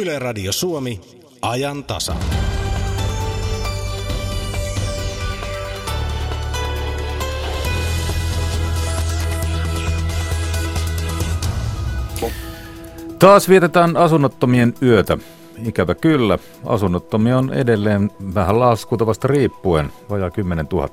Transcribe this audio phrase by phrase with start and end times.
[0.00, 1.00] Yle Radio Suomi,
[1.42, 2.14] ajan tasa.
[13.18, 15.18] Taas vietetään asunnottomien yötä.
[15.66, 20.88] Ikävä kyllä, asunnottomia on edelleen vähän laskutavasta riippuen, vajaa 10 000.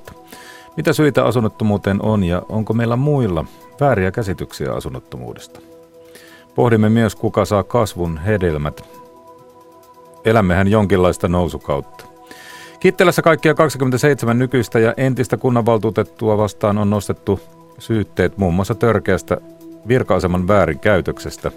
[0.77, 3.45] Mitä syitä asunnottomuuteen on ja onko meillä muilla
[3.79, 5.76] vääriä käsityksiä asunnottomuudesta?
[6.57, 8.83] Pohdimme myös, kuka saa kasvun hedelmät.
[10.25, 12.05] Elämmehän jonkinlaista nousukautta.
[12.79, 17.39] Kittelässä kaikkia 27 nykyistä ja entistä kunnanvaltuutettua vastaan on nostettu
[17.79, 19.37] syytteet muun muassa törkeästä
[19.87, 21.51] virka-aseman väärinkäytöksestä.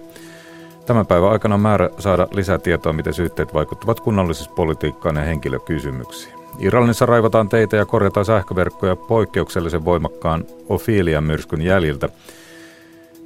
[0.86, 6.34] Tämän päivän aikana on määrä saada lisätietoa, miten syytteet vaikuttavat kunnallispolitiikkaan ja henkilökysymyksiin.
[6.58, 12.08] Irlannissa raivataan teitä ja korjataan sähköverkkoja poikkeuksellisen voimakkaan Ophelian myrskyn jäljiltä.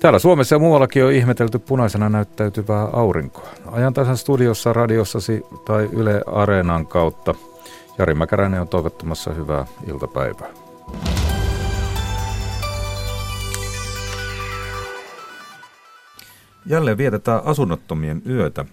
[0.05, 3.49] Täällä Suomessa ja muuallakin on ihmetelty punaisena näyttäytyvää aurinkoa.
[3.67, 7.35] Ajantasan studiossa, radiossasi tai Yle Areenan kautta.
[7.99, 10.49] Jari Mäkäräinen on toivottamassa hyvää iltapäivää.
[16.67, 18.65] Jälleen vietetään asunnottomien yötä.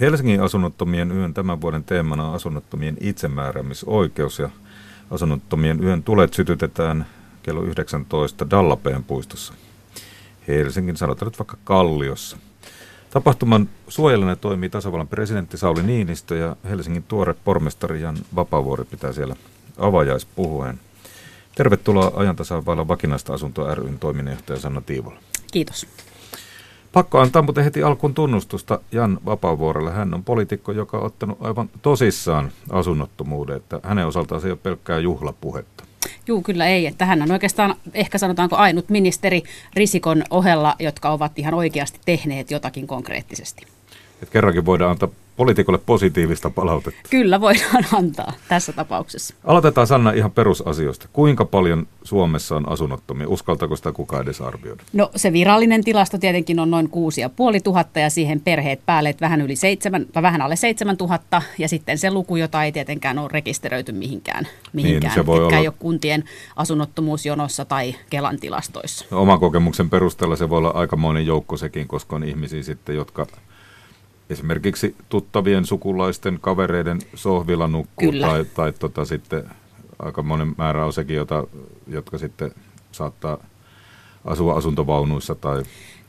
[0.00, 4.50] Helsingin asunnottomien yön tämän vuoden teemana on asunnottomien itsemääräämisoikeus ja
[5.10, 7.06] asunnottomien yön tulet sytytetään
[7.42, 9.54] kello 19 Dallapeen puistossa.
[10.48, 12.36] Helsingin, sanotaan nyt vaikka Kalliossa.
[13.10, 19.36] Tapahtuman suojelijana toimii tasavallan presidentti Sauli Niinistö ja Helsingin tuore pormestari Jan Vapavuori pitää siellä
[19.78, 20.80] avajaispuhuen.
[21.54, 25.20] Tervetuloa ajantasaan vailla vakinaista asuntoa ryn toiminnanjohtaja Sanna Tiivola.
[25.52, 25.86] Kiitos.
[26.92, 29.90] Pakko antaa mutta heti alkuun tunnustusta Jan Vapaavuorelle.
[29.90, 34.58] Hän on poliitikko, joka on ottanut aivan tosissaan asunnottomuuden, että hänen osaltaan se ei ole
[34.62, 35.77] pelkkää juhlapuhetta.
[36.28, 36.86] Juu, kyllä ei.
[36.86, 39.42] Että hän on oikeastaan ehkä sanotaanko ainut ministeri
[39.74, 43.66] Risikon ohella, jotka ovat ihan oikeasti tehneet jotakin konkreettisesti.
[44.22, 45.08] Et kerrankin voidaan antaa
[45.38, 47.08] poliitikolle positiivista palautetta.
[47.10, 49.34] Kyllä voidaan antaa tässä tapauksessa.
[49.44, 51.08] Aloitetaan Sanna ihan perusasioista.
[51.12, 53.28] Kuinka paljon Suomessa on asunnottomia?
[53.28, 54.82] Uskaltaako sitä kukaan edes arvioida?
[54.92, 60.06] No se virallinen tilasto tietenkin on noin 6500 ja siihen perheet päälle vähän yli 7,
[60.12, 65.14] tai vähän alle 7000 ja sitten se luku, jota ei tietenkään ole rekisteröity mihinkään, mihinkään
[65.14, 65.56] niin, se voi olla...
[65.56, 66.24] ei ole kuntien
[66.56, 69.04] asunnottomuusjonossa tai Kelan tilastoissa.
[69.10, 73.26] No, oman kokemuksen perusteella se voi olla aikamoinen joukko sekin, koska on ihmisiä sitten, jotka
[74.30, 78.26] esimerkiksi tuttavien sukulaisten kavereiden sohvilla nukkuu Kyllä.
[78.26, 79.44] tai, tai tota sitten
[79.98, 81.46] aika monen määrä on sekin, jota,
[81.86, 82.50] jotka sitten
[82.92, 83.38] saattaa
[84.24, 85.62] asua asuntovaunuissa tai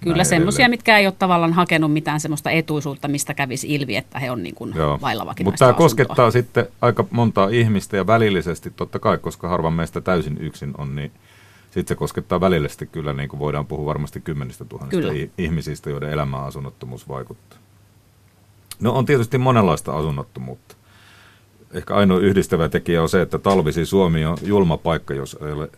[0.03, 4.31] Kyllä semmoisia, mitkä ei ole tavallaan hakenut mitään semmoista etuisuutta, mistä kävisi ilvi, että he
[4.31, 8.99] on niin kuin vailla vakinaista Mutta tämä koskettaa sitten aika montaa ihmistä ja välillisesti totta
[8.99, 11.11] kai, koska harva meistä täysin yksin on, niin
[11.63, 15.27] sitten se koskettaa välillisesti kyllä, niin kuin voidaan puhua varmasti kymmenistä tuhansista kyllä.
[15.37, 17.59] ihmisistä, joiden elämään asunnottomuus vaikuttaa.
[18.81, 20.75] No on tietysti monenlaista asunnottomuutta.
[21.73, 25.69] Ehkä ainoa yhdistävä tekijä on se, että talvisi Suomi on julma paikka, jos ei ole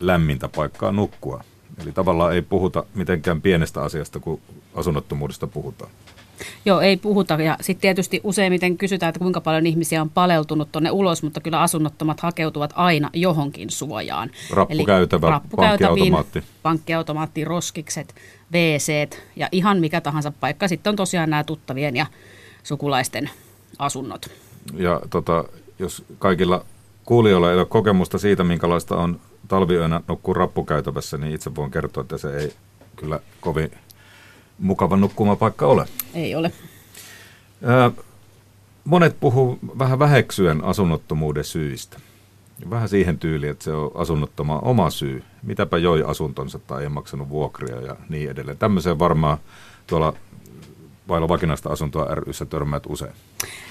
[0.00, 1.44] lämmintä paikkaa nukkua.
[1.82, 4.40] Eli tavallaan ei puhuta mitenkään pienestä asiasta, kun
[4.74, 5.90] asunnottomuudesta puhutaan.
[6.64, 7.34] Joo, ei puhuta.
[7.34, 11.60] Ja sitten tietysti useimmiten kysytään, että kuinka paljon ihmisiä on paleltunut tuonne ulos, mutta kyllä
[11.60, 14.30] asunnottomat hakeutuvat aina johonkin suojaan.
[14.50, 16.42] Rappukäytävä, pankkiautomaatti.
[16.62, 18.14] Pankkiautomaatti, roskikset,
[18.52, 20.68] wc ja ihan mikä tahansa paikka.
[20.68, 22.06] Sitten on tosiaan nämä tuttavien ja
[22.68, 23.30] sukulaisten
[23.78, 24.30] asunnot.
[24.74, 25.44] Ja tota,
[25.78, 26.64] jos kaikilla
[27.04, 32.18] kuulijoilla ei ole kokemusta siitä, minkälaista on talviyönä nukkuu rappukäytävässä, niin itse voin kertoa, että
[32.18, 32.52] se ei
[32.96, 33.70] kyllä kovin
[34.58, 35.86] mukava nukkumapaikka ole.
[36.14, 36.52] Ei ole.
[37.64, 37.90] Ää,
[38.84, 42.00] monet puhuu vähän väheksyen asunnottomuuden syistä.
[42.70, 45.22] Vähän siihen tyyliin, että se on asunnottoman oma syy.
[45.42, 48.58] Mitäpä joi asuntonsa tai ei maksanut vuokria ja niin edelleen.
[48.58, 49.38] Tämmöiseen varmaan
[49.86, 50.14] tuolla
[51.08, 53.12] vailla vakinaista asuntoa ryssä törmäät usein?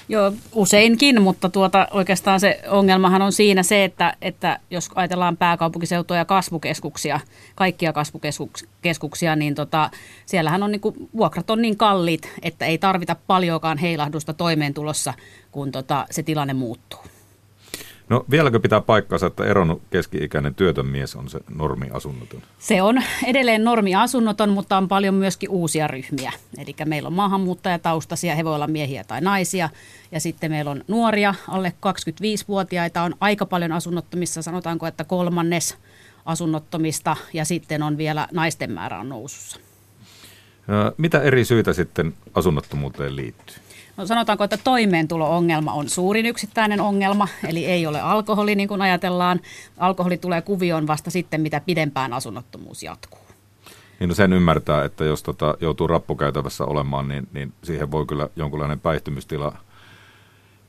[0.08, 6.16] Joo, useinkin, mutta tuota, oikeastaan se ongelmahan on siinä se, että, että jos ajatellaan pääkaupunkiseutua
[6.16, 7.20] ja kasvukeskuksia,
[7.54, 9.90] kaikkia kasvukeskuksia, niin tota,
[10.26, 15.14] siellähän on niin kuin, vuokrat on niin kalliit, että ei tarvita paljonkaan heilahdusta toimeentulossa,
[15.52, 17.00] kun tota, se tilanne muuttuu.
[18.08, 22.42] No vieläkö pitää paikkansa, että eronnut keski-ikäinen työtön mies on se normiasunnoton?
[22.58, 26.32] Se on edelleen normiasunnoton, mutta on paljon myöskin uusia ryhmiä.
[26.58, 29.68] Eli meillä on maahanmuuttajataustaisia, he voi olla miehiä tai naisia.
[30.12, 35.76] Ja sitten meillä on nuoria, alle 25-vuotiaita on aika paljon asunnottomissa, sanotaanko, että kolmannes
[36.24, 37.16] asunnottomista.
[37.32, 39.60] Ja sitten on vielä naisten määrä on nousussa.
[40.96, 43.56] Mitä eri syitä sitten asunnottomuuteen liittyy?
[43.98, 49.40] No sanotaanko, että toimeentulo-ongelma on suurin yksittäinen ongelma, eli ei ole alkoholi niin kuin ajatellaan.
[49.78, 53.20] Alkoholi tulee kuvioon vasta sitten, mitä pidempään asunnottomuus jatkuu.
[54.00, 58.28] Niin no sen ymmärtää, että jos tota joutuu rappukäytävässä olemaan, niin, niin siihen voi kyllä
[58.36, 59.58] jonkunlainen päihtymystila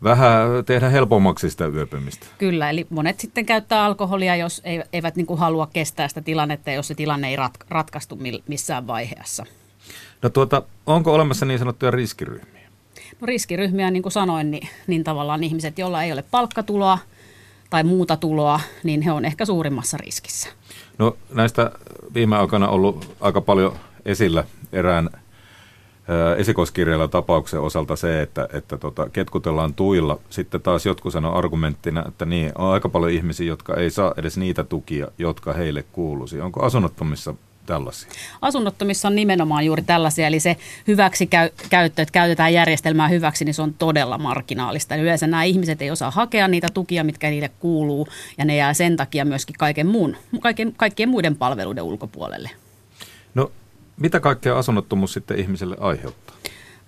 [0.03, 2.25] vähän tehdä helpommaksi sitä yöpymistä.
[2.37, 4.61] Kyllä, eli monet sitten käyttää alkoholia, jos
[4.93, 9.45] eivät niin kuin halua kestää sitä tilannetta, jos se tilanne ei rat, ratkaistu missään vaiheessa.
[10.21, 12.58] No tuota, onko olemassa niin sanottuja riskiryhmiä?
[13.21, 16.97] Riskiryhmiä, niin kuin sanoin, niin, niin tavallaan ihmiset, joilla ei ole palkkatuloa
[17.69, 20.49] tai muuta tuloa, niin he on ehkä suurimmassa riskissä.
[20.97, 21.71] No näistä
[22.13, 23.75] viime aikoina ollut aika paljon
[24.05, 25.09] esillä erään
[26.37, 30.19] esikoiskirjalla tapauksen osalta se, että, että tota, ketkutellaan tuilla.
[30.29, 34.37] Sitten taas jotkut sanoo argumenttina, että niin, on aika paljon ihmisiä, jotka ei saa edes
[34.37, 36.41] niitä tukia, jotka heille kuuluisi.
[36.41, 37.33] Onko asunnottomissa
[37.69, 38.09] tällaisia?
[38.41, 40.57] Asunnottomissa on nimenomaan juuri tällaisia, eli se
[40.87, 44.95] hyväksi käy, käyttö, että käytetään järjestelmää hyväksi, niin se on todella marginaalista.
[44.95, 48.07] Eli yleensä nämä ihmiset ei osaa hakea niitä tukia, mitkä niille kuuluu,
[48.37, 52.49] ja ne jää sen takia myöskin kaiken muun, kaiken, kaikkien muiden palveluiden ulkopuolelle.
[53.35, 53.51] No,
[53.97, 56.35] mitä kaikkea asunnottomuus sitten ihmiselle aiheuttaa?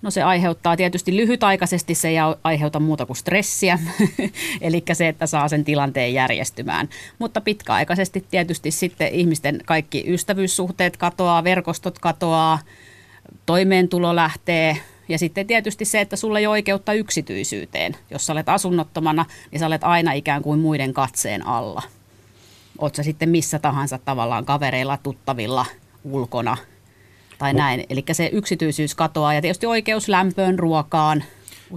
[0.02, 3.78] No se aiheuttaa tietysti lyhytaikaisesti, se ei aiheuta muuta kuin stressiä,
[4.60, 6.88] eli se, että saa sen tilanteen järjestymään.
[7.18, 12.58] Mutta pitkäaikaisesti tietysti sitten ihmisten kaikki ystävyyssuhteet katoaa, verkostot katoaa,
[13.46, 14.76] toimeentulo lähtee
[15.08, 17.96] ja sitten tietysti se, että sulla ei ole oikeutta yksityisyyteen.
[18.10, 21.82] Jos sä olet asunnottomana, niin sä olet aina ikään kuin muiden katseen alla.
[22.78, 25.66] Oot sä sitten missä tahansa tavallaan kavereilla, tuttavilla,
[26.04, 26.56] ulkona–
[27.42, 27.84] tai näin.
[27.90, 31.24] Eli se yksityisyys katoaa ja tietysti oikeus lämpöön, ruokaan.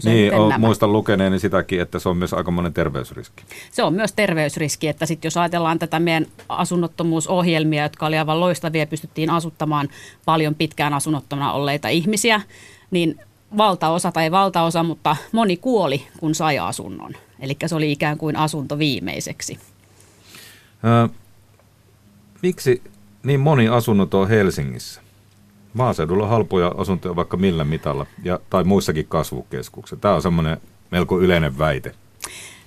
[0.03, 3.43] Niin, o, muistan lukeneeni sitäkin, että se on myös aikamoinen terveysriski.
[3.71, 8.87] Se on myös terveysriski, että sitten jos ajatellaan tätä meidän asunnottomuusohjelmia, jotka oli aivan loistavia,
[8.87, 9.89] pystyttiin asuttamaan
[10.25, 12.41] paljon pitkään asunnottomana olleita ihmisiä,
[12.91, 13.19] niin
[13.57, 17.13] valtaosa tai valtaosa, mutta moni kuoli, kun sai asunnon.
[17.39, 19.59] Eli se oli ikään kuin asunto viimeiseksi.
[20.83, 21.09] Ö,
[22.41, 22.81] miksi
[23.23, 25.04] niin moni asunnot on Helsingissä?
[25.75, 29.95] Maaseudulla on halpoja asuntoja vaikka millä mitalla ja, tai muissakin kasvukeskuksissa.
[29.95, 30.57] Tämä on semmoinen
[30.91, 31.91] melko yleinen väite.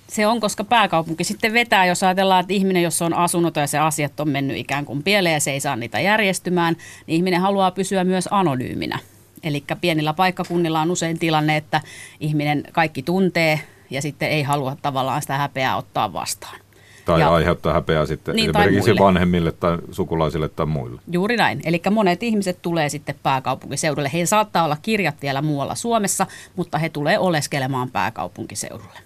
[0.09, 3.79] Se on, koska pääkaupunki sitten vetää, jos ajatellaan, että ihminen, jos on asunut ja se
[3.79, 6.77] asiat on mennyt ikään kuin pieleen ja se ei saa niitä järjestymään,
[7.07, 8.99] niin ihminen haluaa pysyä myös anonyyminä.
[9.43, 11.81] Eli pienillä paikkakunnilla on usein tilanne, että
[12.21, 13.61] ihminen kaikki tuntee
[13.91, 16.68] ja sitten ei halua tavallaan sitä häpeää ottaa vastaan.
[17.09, 21.01] Tai ja, aiheuttaa häpeää sitten niin, esimerkiksi tai vanhemmille tai sukulaisille tai muille.
[21.11, 21.61] Juuri näin.
[21.65, 24.11] Eli monet ihmiset tulee sitten pääkaupunkiseudulle.
[24.13, 26.27] He saattaa olla kirjat vielä muualla Suomessa,
[26.57, 28.99] mutta he tulee oleskelemaan pääkaupunkiseudulle.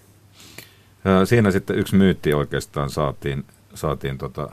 [1.25, 4.49] Siinä sitten yksi myytti oikeastaan saatiin, saatiin tota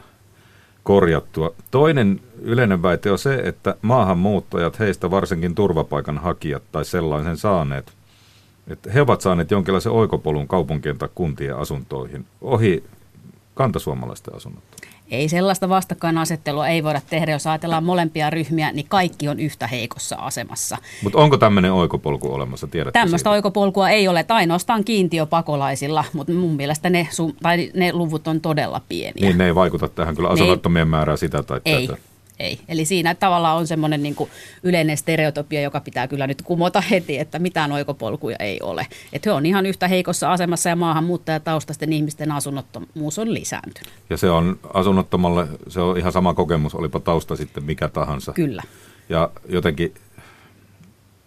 [0.82, 1.54] korjattua.
[1.70, 7.92] Toinen yleinen väite on se, että maahanmuuttajat, heistä varsinkin turvapaikanhakijat tai sellaisen saaneet,
[8.68, 12.84] että he ovat saaneet jonkinlaisen oikopolun kaupunkien tai kuntien asuntoihin ohi
[13.54, 14.64] kantasuomalaisten asunnot?
[15.10, 17.32] Ei sellaista vastakkainasettelua ei voida tehdä.
[17.32, 20.76] Jos ajatellaan molempia ryhmiä, niin kaikki on yhtä heikossa asemassa.
[21.02, 22.68] Mutta onko tämmöinen oikopolku olemassa?
[22.92, 23.30] Tämmöistä siitä?
[23.30, 24.24] oikopolkua ei ole.
[24.28, 27.08] Ainoastaan kiintiöpakolaisilla, mutta mun mielestä ne,
[27.42, 29.26] tai ne luvut on todella pieniä.
[29.26, 31.86] Niin ne ei vaikuta tähän kyllä asunnottomien määrää sitä tai ei.
[31.86, 32.09] tätä
[32.40, 32.60] ei.
[32.68, 34.16] Eli siinä tavallaan on semmoinen niin
[34.62, 38.86] yleinen stereotopia, joka pitää kyllä nyt kumota heti, että mitään oikopolkuja ei ole.
[39.12, 43.92] Että he on ihan yhtä heikossa asemassa ja maahanmuuttajataustaisten ihmisten asunnottomuus on lisääntynyt.
[44.10, 48.32] Ja se on asunnottomalle, se on ihan sama kokemus, olipa tausta sitten mikä tahansa.
[48.32, 48.62] Kyllä.
[49.08, 49.94] Ja jotenkin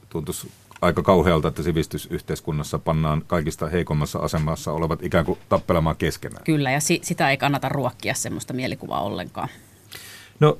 [0.10, 0.52] tuntuisi
[0.82, 6.44] aika kauhealta, että sivistysyhteiskunnassa pannaan kaikista heikommassa asemassa olevat ikään kuin tappelemaan keskenään.
[6.44, 9.50] Kyllä, ja si- sitä ei kannata ruokkia semmoista mielikuvaa ollenkaan.
[10.40, 10.58] No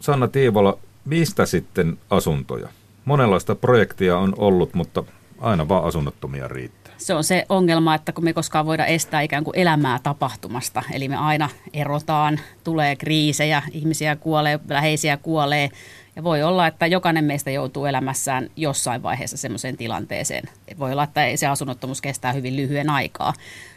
[0.00, 2.68] Sanna Tiivola, mistä sitten asuntoja?
[3.04, 5.04] Monenlaista projektia on ollut, mutta
[5.40, 6.77] aina vaan asunnottomia riittää.
[6.98, 11.08] Se on se ongelma, että kun me koskaan voida estää ikään kuin elämää tapahtumasta, eli
[11.08, 15.70] me aina erotaan, tulee kriisejä, ihmisiä kuolee, läheisiä kuolee,
[16.16, 20.48] ja voi olla, että jokainen meistä joutuu elämässään jossain vaiheessa semmoiseen tilanteeseen.
[20.78, 23.34] Voi olla, että se asunnottomuus kestää hyvin lyhyen aikaa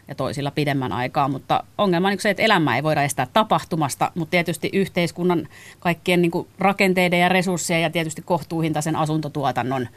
[0.07, 4.31] ja toisilla pidemmän aikaa, mutta ongelma on se, että elämää ei voida estää tapahtumasta, mutta
[4.31, 5.47] tietysti yhteiskunnan
[5.79, 9.87] kaikkien niin rakenteiden ja resurssien ja tietysti kohtuuhintaisen asuntotuotannon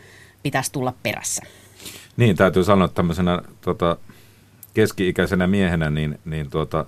[0.43, 1.43] pitäisi tulla perässä.
[2.16, 3.97] Niin, täytyy sanoa tämmöisenä tota,
[4.75, 6.85] keski-ikäisenä miehenä, niin, niin tuota,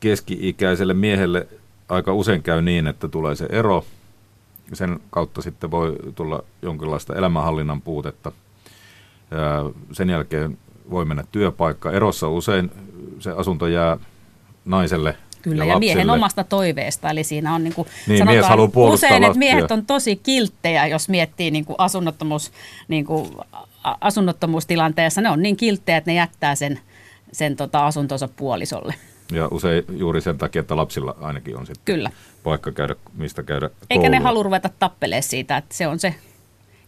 [0.00, 1.48] keski-ikäiselle miehelle
[1.88, 3.84] aika usein käy niin, että tulee se ero.
[4.72, 8.32] Sen kautta sitten voi tulla jonkinlaista elämänhallinnan puutetta.
[9.92, 10.58] Sen jälkeen
[10.90, 11.92] voi mennä työpaikka.
[11.92, 12.70] Erossa usein
[13.18, 13.98] se asunto jää
[14.64, 17.10] naiselle Kyllä, ja, ja miehen omasta toiveesta.
[17.10, 21.08] Eli siinä on niin kuin niin, sanotaan mies usein, että miehet on tosi kilttejä, jos
[21.08, 22.52] miettii niin kuin asunnottomuus,
[22.88, 23.30] niin kuin
[24.00, 25.20] asunnottomuustilanteessa.
[25.20, 26.80] Ne on niin kilttejä, että ne jättää sen,
[27.32, 28.94] sen tota asuntonsa puolisolle.
[29.32, 32.10] Ja usein juuri sen takia, että lapsilla ainakin on sitten Kyllä.
[32.42, 34.28] paikka käydä, mistä käydä Eikä ne koulua.
[34.28, 36.14] halua ruveta tappelemaan siitä, että se on se.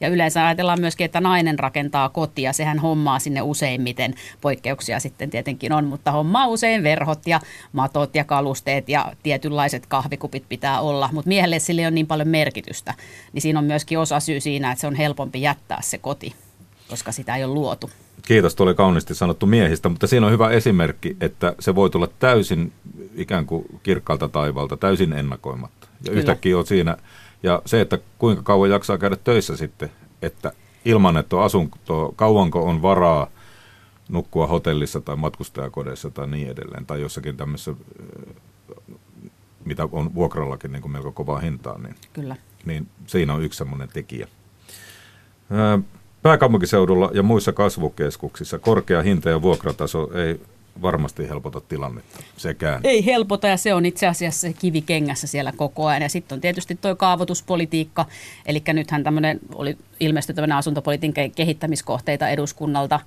[0.05, 5.73] Ja yleensä ajatellaan myöskin, että nainen rakentaa kotia, sehän hommaa sinne useimmiten, poikkeuksia sitten tietenkin
[5.73, 7.41] on, mutta hommaa usein verhot ja
[7.73, 12.29] matot ja kalusteet ja tietynlaiset kahvikupit pitää olla, mutta miehelle sille ei ole niin paljon
[12.29, 12.95] merkitystä,
[13.33, 16.35] niin siinä on myöskin osa syy siinä, että se on helpompi jättää se koti,
[16.89, 17.91] koska sitä ei ole luotu.
[18.23, 22.09] Kiitos, tuo oli kauniisti sanottu miehistä, mutta siinä on hyvä esimerkki, että se voi tulla
[22.19, 22.73] täysin
[23.15, 25.87] ikään kuin kirkkaalta taivalta, täysin ennakoimatta.
[25.91, 26.19] Ja Kyllä.
[26.19, 26.97] yhtäkkiä on siinä,
[27.45, 29.91] ja se, että kuinka kauan jaksaa käydä töissä sitten,
[30.23, 30.53] että
[30.85, 33.27] ilman, että on asunto, kauanko on varaa
[34.09, 38.33] nukkua hotellissa tai matkustajakodeissa tai niin edelleen, tai jossakin tämmöisessä, ö,
[39.65, 42.37] mitä on vuokrallakin niin kuin melko kovaa hintaa, niin Kyllä.
[42.65, 44.29] niin siinä on yksi semmoinen tekijä.
[45.51, 45.79] Ää,
[46.23, 50.41] Pääkaupunkiseudulla ja muissa kasvukeskuksissa korkea hinta ja vuokrataso ei
[50.83, 52.81] varmasti helpota tilannetta sekään.
[52.85, 56.03] Ei helpota ja se on itse asiassa se kivi kengässä siellä koko ajan.
[56.03, 58.07] Ja sitten on tietysti tuo kaavoituspolitiikka,
[58.47, 63.01] eli nythän tämmöinen oli ilmestynyt tämmöinen asuntopolitiikan kehittämiskohteita eduskunnalta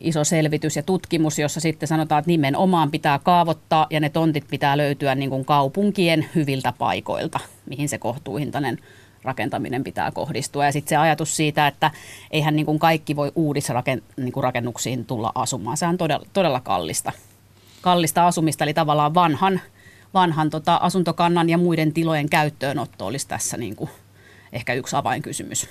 [0.00, 4.76] iso selvitys ja tutkimus, jossa sitten sanotaan, että nimenomaan pitää kaavoittaa ja ne tontit pitää
[4.76, 8.78] löytyä niin kuin kaupunkien hyviltä paikoilta, mihin se kohtuuhintainen
[9.24, 10.64] rakentaminen pitää kohdistua.
[10.64, 11.90] Ja sitten se ajatus siitä, että
[12.30, 15.76] eihän niin kuin kaikki voi uudisrakennuksiin niin tulla asumaan.
[15.76, 17.12] Se on todella, todella kallista.
[17.80, 19.60] Kallista asumista, eli tavallaan vanhan,
[20.14, 23.90] vanhan tota asuntokannan ja muiden tilojen käyttöönotto olisi tässä niin kuin
[24.52, 25.68] ehkä yksi avainkysymys.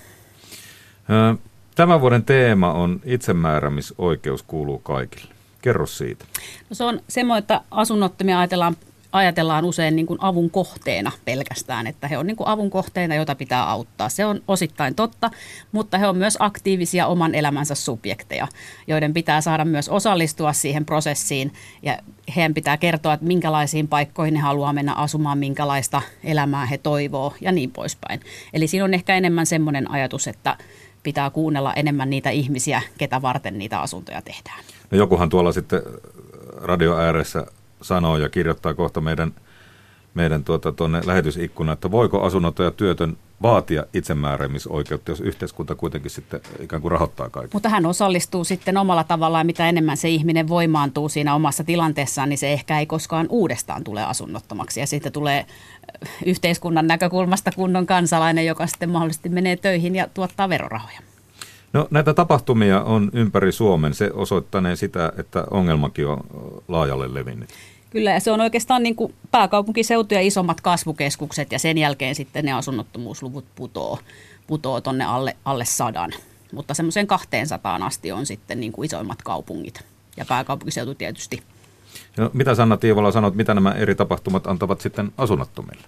[1.76, 5.34] Tämän vuoden teema on itsemääräämisoikeus kuuluu kaikille.
[5.62, 6.26] Kerro siitä.
[6.70, 8.78] No se on semmoinen, että asunnottomia ajatellaan,
[9.12, 13.36] ajatellaan usein niin kuin avun kohteena pelkästään, että he on niin kuin avun kohteena, jota
[13.36, 14.10] pitää auttaa.
[14.10, 15.32] Se on osittain totta,
[15.72, 18.48] mutta he on myös aktiivisia oman elämänsä subjekteja,
[18.88, 21.54] joiden pitää saada myös osallistua siihen prosessiin
[21.84, 21.98] ja
[22.36, 27.52] heidän pitää kertoa, että minkälaisiin paikkoihin he haluaa mennä asumaan, minkälaista elämää he toivoo ja
[27.52, 28.20] niin poispäin.
[28.54, 30.58] Eli siinä on ehkä enemmän semmoinen ajatus, että
[31.04, 34.64] pitää kuunnella enemmän niitä ihmisiä, ketä varten niitä asuntoja tehdään.
[34.92, 35.82] No jokuhan tuolla sitten
[36.62, 37.46] radio ääressä
[37.82, 39.34] sanoo ja kirjoittaa kohta meidän,
[40.14, 46.42] meidän tuota, tuonne lähetysikkunaan, että voiko asunnoton ja työtön vaatia itsemääräämisoikeutta, jos yhteiskunta kuitenkin sitten
[46.60, 47.50] ikään kuin rahoittaa kaiken.
[47.54, 52.38] Mutta hän osallistuu sitten omalla tavallaan, mitä enemmän se ihminen voimaantuu siinä omassa tilanteessaan, niin
[52.38, 54.80] se ehkä ei koskaan uudestaan tule asunnottomaksi.
[54.80, 60.50] Ja sitten tulee äh, yhteiskunnan näkökulmasta kunnon kansalainen, joka sitten mahdollisesti menee töihin ja tuottaa
[60.50, 61.00] verorahoja.
[61.74, 63.94] No näitä tapahtumia on ympäri Suomen.
[63.94, 66.20] Se osoittanee sitä, että ongelmakin on
[66.68, 67.50] laajalle levinnyt.
[67.92, 72.46] Kyllä, ja se on oikeastaan niin kuin pääkaupunkiseutu ja isommat kasvukeskukset, ja sen jälkeen sitten
[72.46, 74.00] ne asunnottomuusluvut putoo,
[74.48, 76.12] putoo tonne alle, alle sadan.
[76.54, 79.82] Mutta semmoiseen 200 asti on sitten niin kuin isoimmat kaupungit,
[80.18, 81.44] ja pääkaupunkiseutu tietysti
[82.18, 85.84] No, mitä Sanna Tiivola sanot, mitä nämä eri tapahtumat antavat sitten asunnottomille?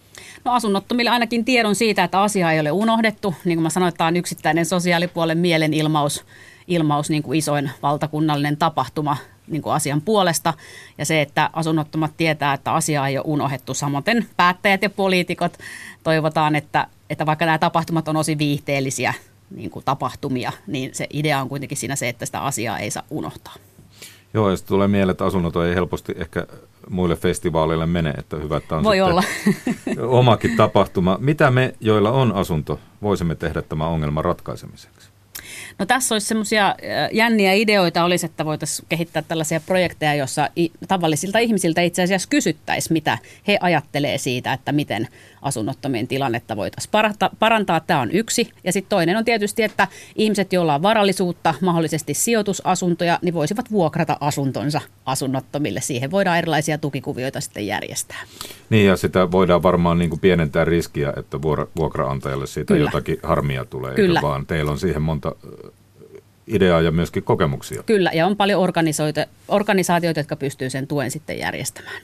[0.45, 3.36] No asunnottomille ainakin tiedon siitä, että asia ei ole unohdettu.
[3.45, 6.25] Niin kuin mä sanoin, tämä on yksittäinen sosiaalipuolen mielenilmaus,
[6.67, 10.53] ilmaus, niin kuin isoin valtakunnallinen tapahtuma niin kuin asian puolesta.
[10.97, 13.73] Ja se, että asunnottomat tietää, että asia ei ole unohdettu.
[13.73, 14.03] Samoin
[14.38, 15.57] päättäjät ja poliitikot
[16.03, 19.13] toivotaan, että, että vaikka nämä tapahtumat on osin viihteellisiä
[19.55, 23.03] niin kuin tapahtumia, niin se idea on kuitenkin siinä se, että sitä asiaa ei saa
[23.09, 23.53] unohtaa.
[24.33, 26.47] Joo, ja tulee mieleen, että asunnoton ei helposti ehkä
[26.89, 29.23] muille festivaaleille mene, että hyvä, että on Voi olla.
[30.07, 31.17] omakin tapahtuma.
[31.21, 34.92] Mitä me, joilla on asunto, voisimme tehdä tämän ongelman ratkaisemiseksi?
[35.80, 36.75] No tässä olisi semmoisia
[37.12, 40.50] jänniä ideoita olisi, että voitaisiin kehittää tällaisia projekteja, joissa
[40.88, 45.08] tavallisilta ihmisiltä itse asiassa kysyttäisiin, mitä he ajattelee siitä, että miten
[45.43, 47.29] asunnottomien tilannetta voitaisiin parantaa.
[47.39, 47.79] parantaa.
[47.79, 48.50] Tämä on yksi.
[48.63, 54.17] Ja sitten toinen on tietysti, että ihmiset, joilla on varallisuutta, mahdollisesti sijoitusasuntoja, niin voisivat vuokrata
[54.19, 55.81] asuntonsa asunnottomille.
[55.81, 58.23] Siihen voidaan erilaisia tukikuvioita sitten järjestää.
[58.69, 61.41] Niin, ja sitä voidaan varmaan niin kuin pienentää riskiä, että
[61.75, 62.88] vuokraantajalle siitä Kyllä.
[62.88, 64.19] jotakin harmia tulee, Kyllä.
[64.19, 65.35] eikä vaan teillä on siihen monta
[66.47, 67.83] ideaa ja myöskin kokemuksia.
[67.83, 68.62] Kyllä, ja on paljon
[69.47, 72.01] organisaatioita, jotka pystyy sen tuen sitten järjestämään.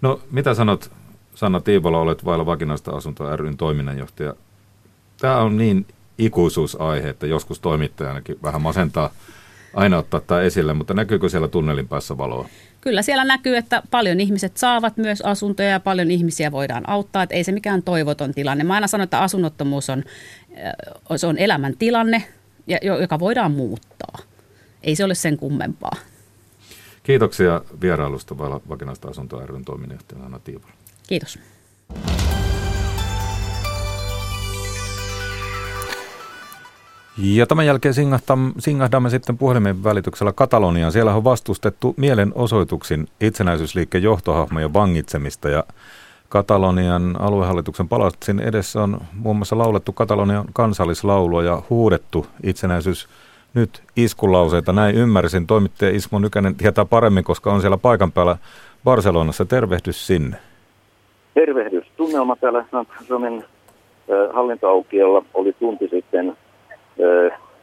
[0.00, 0.90] No, mitä sanot,
[1.38, 4.34] Sanna Tiivola, olet vailla vakinaista asuntoa ryn toiminnanjohtaja.
[5.20, 5.86] Tämä on niin
[6.18, 9.10] ikuisuusaihe, että joskus toimittajanakin vähän masentaa
[9.74, 12.48] aina ottaa tämä esille, mutta näkyykö siellä tunnelin päässä valoa?
[12.80, 17.22] Kyllä siellä näkyy, että paljon ihmiset saavat myös asuntoja ja paljon ihmisiä voidaan auttaa.
[17.22, 18.64] Että ei se mikään toivoton tilanne.
[18.64, 20.04] Mä aina sanon, että asunnottomuus on,
[20.52, 20.72] äh,
[21.16, 22.24] se on elämän tilanne,
[23.00, 24.18] joka voidaan muuttaa.
[24.82, 25.96] Ei se ole sen kummempaa.
[27.02, 30.78] Kiitoksia vierailusta vakinaista asuntoa ryn toiminnanjohtaja Anna Tiivola.
[31.08, 31.38] Kiitos.
[37.18, 37.94] Ja tämän jälkeen
[38.58, 40.92] singahdamme sitten puhelimen välityksellä Kataloniaan.
[40.92, 45.64] Siellä on vastustettu mielenosoituksin itsenäisyysliikkeen johtohahmojen vangitsemista ja
[46.28, 53.08] Katalonian aluehallituksen palatsin edessä on muun muassa laulettu Katalonian kansallislaulua ja huudettu itsenäisyys
[53.54, 54.72] nyt iskulauseita.
[54.72, 55.46] Näin ymmärsin.
[55.46, 58.36] Toimittaja Ismo Nykänen tietää paremmin, koska on siellä paikan päällä
[58.84, 59.44] Barcelonassa.
[59.44, 60.47] Tervehdys sinne.
[61.38, 61.84] Tervehdys.
[61.96, 62.64] Tunnelma täällä
[63.06, 63.44] Suomen
[64.32, 66.36] hallintoaukiolla oli tunti sitten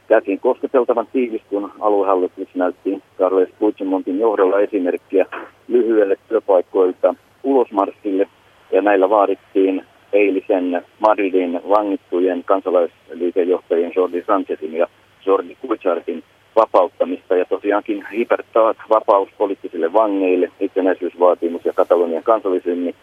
[0.07, 5.25] käsin kosketeltavan tiivis, kun aluehallitus näytti Carles Puigdemontin johdolla esimerkkiä
[5.67, 8.27] lyhyelle työpaikoilta ulosmarssille.
[8.71, 14.87] Ja näillä vaadittiin eilisen Madridin vangittujen kansalaisliikejohtajien Jordi Sanchezin ja
[15.25, 16.23] Jordi Kuichartin
[16.55, 17.35] vapauttamista.
[17.35, 22.95] Ja tosiaankin hipertaat vapaus poliittisille vangeille, itsenäisyysvaatimus ja Katalonian kansallisynni.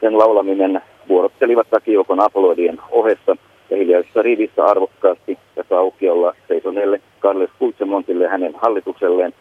[0.00, 3.36] Sen laulaminen vuorottelivat väkijoukon aplodien ohessa
[3.70, 9.34] ja hiljaisessa rivissä arvokkaasti tässä aukiolla seisoneelle Carles Puigdemontille ja hänen hallitukselleen.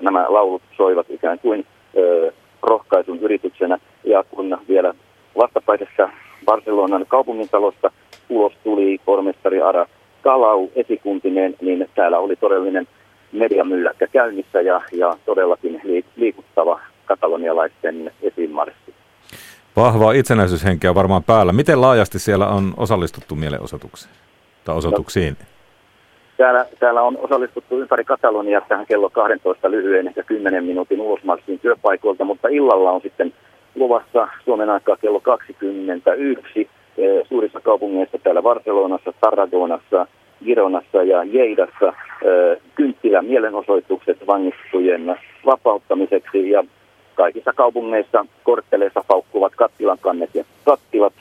[0.00, 1.66] Nämä laulut soivat ikään kuin
[2.62, 4.94] rohkaisun yrityksenä ja kun vielä
[5.36, 6.08] vastapäisessä
[6.44, 7.90] Barcelonan kaupungintalosta
[8.28, 9.86] ulos tuli pormestari Ara
[10.22, 12.88] Kalau esikuntineen, niin täällä oli todellinen
[13.32, 15.80] mediamylläkkä käynnissä ja, ja todellakin
[16.16, 18.67] liikuttava katalonialaisten esimarssi.
[19.78, 21.52] Vahvaa itsenäisyyshenkeä varmaan päällä.
[21.52, 24.12] Miten laajasti siellä on osallistuttu mielenosoituksiin
[24.64, 25.36] tai osoituksiin?
[25.40, 25.46] No,
[26.36, 32.24] täällä, täällä on osallistuttu ympäri Katalonia tähän kello 12 lyhyen ehkä 10 minuutin ulosmarssiin työpaikoilta,
[32.24, 33.32] mutta illalla on sitten
[33.74, 36.60] luvassa Suomen aikaa kello 21
[36.98, 40.06] eh, suurissa kaupungeissa täällä Barcelonassa, Tarragonassa,
[40.44, 45.16] Gironassa ja Jeidassa eh, kynttilä mielenosoitukset vangittujen
[45.46, 46.64] vapauttamiseksi ja
[47.18, 51.12] kaikissa kaupungeissa kortteleissa paukkuvat kattilan kannet ja kattilat.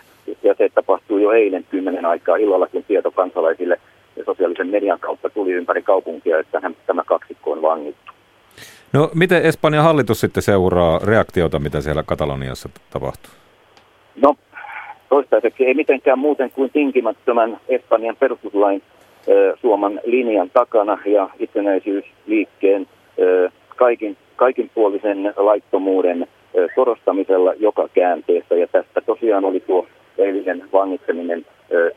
[0.43, 3.79] Ja se tapahtui jo eilen kymmenen aikaa illalla, kun tieto kansalaisille
[4.15, 8.11] ja sosiaalisen median kautta tuli ympäri kaupunkia, että tämä kaksikko on vangittu.
[8.93, 13.31] No miten Espanjan hallitus sitten seuraa reaktiota, mitä siellä Kataloniassa tapahtuu?
[14.21, 14.35] No
[15.09, 18.81] toistaiseksi ei mitenkään muuten kuin tinkimättömän Espanjan perustuslain
[19.61, 22.87] Suomen linjan takana ja itsenäisyysliikkeen
[23.77, 26.27] kaikin, kaikinpuolisen laittomuuden
[26.75, 28.55] korostamisella joka käänteessä.
[28.55, 29.87] Ja tästä tosiaan oli tuo
[30.17, 31.45] eilisen vangitseminen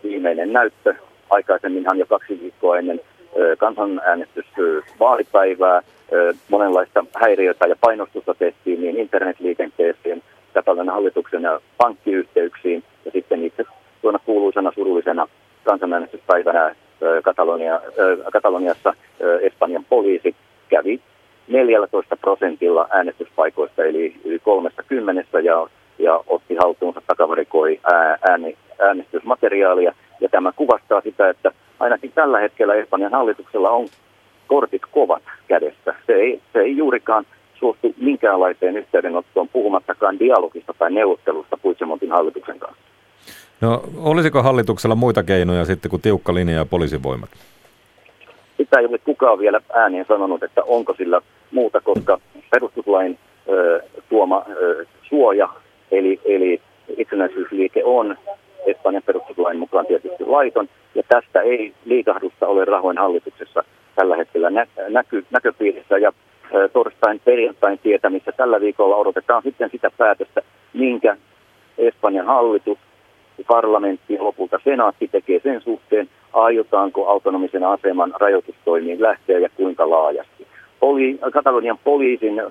[0.03, 0.95] viimeinen näyttö.
[1.31, 3.01] Aikaisemminhan jo kaksi viikkoa ennen
[3.59, 5.83] kansanäänestysvaalipäivää
[6.49, 10.23] monenlaista häiriötä ja painostusta tehtiin niin internetliikenteeseen,
[10.55, 13.65] Katalanan hallituksen ja pankkiyhteyksiin ja sitten itse
[14.03, 15.29] tuona kuuluisena surullisena
[15.65, 16.75] kansanäänestyspäivänä
[17.23, 17.81] Katalonia,
[18.33, 18.95] Kataloniassa
[19.41, 20.35] Espanjan poliisi
[20.69, 21.01] kävi
[21.51, 25.67] 14 prosentilla äänestyspaikoista, eli yli kolmesta kymmenestä, ja,
[25.99, 27.81] ja otti haltuunsa, takavarikoi
[28.31, 29.95] ääni, äänestysmateriaalia.
[30.21, 33.89] Ja tämä kuvastaa sitä, että ainakin tällä hetkellä Espanjan hallituksella on
[34.47, 35.95] kortit kovat kädessä.
[36.07, 42.83] Se ei, se ei juurikaan suostu minkäänlaiseen yhteydenottoon, puhumattakaan dialogista tai neuvottelusta Puigdemontin hallituksen kanssa.
[43.61, 47.31] No, olisiko hallituksella muita keinoja sitten kuin tiukka linja ja poliisivoimat?
[48.61, 51.21] Sitä ei ole kukaan vielä ääneen sanonut, että onko sillä
[51.51, 52.19] muuta, koska
[52.51, 53.19] perustuslain
[53.49, 55.49] ö, tuoma ö, suoja,
[55.91, 56.61] eli, eli
[56.97, 58.17] itsenäisyysliike on
[58.67, 64.67] Espanjan perustuslain mukaan tietysti laiton, ja tästä ei liikahdusta ole rahoin hallituksessa tällä hetkellä nä-
[64.89, 66.13] näky- näköpiirissä, ja
[66.55, 70.43] ö, torstain perjantain tietämissä tällä viikolla odotetaan sitten sitä päätöstä,
[70.73, 71.17] minkä
[71.79, 72.79] Espanjan hallitus,
[73.47, 80.47] parlamentti ja lopulta senaatti tekee sen suhteen, aiotaanko autonomisen aseman rajoitustoimiin lähteä ja kuinka laajasti
[80.81, 82.51] poli, Katalonian poliisin ö,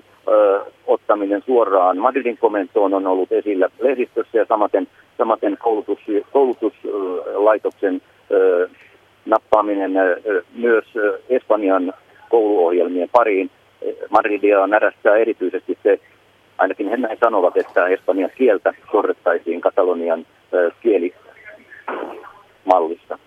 [0.86, 4.88] ottaminen suoraan Madridin komentoon on ollut esillä lehdistössä ja samaten,
[5.18, 5.98] samaten koulutus,
[6.32, 8.68] koulutuslaitoksen ö,
[9.26, 10.20] nappaaminen ö,
[10.54, 10.84] myös
[11.28, 11.92] Espanjan
[12.28, 13.50] kouluohjelmien pariin.
[14.10, 16.00] Madridia närästää erityisesti se,
[16.58, 23.18] ainakin he näin sanovat, että Espanjan kieltä sorrettaisiin Katalonian ö, kielimallista.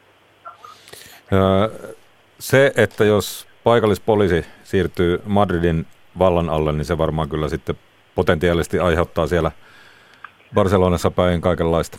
[2.40, 5.86] Se, että jos paikallispoliisi siirtyy Madridin
[6.20, 7.76] vallan alle, niin se varmaan kyllä sitten
[8.16, 9.52] potentiaalisesti aiheuttaa siellä
[10.54, 11.98] Barcelonassa päin kaikenlaista.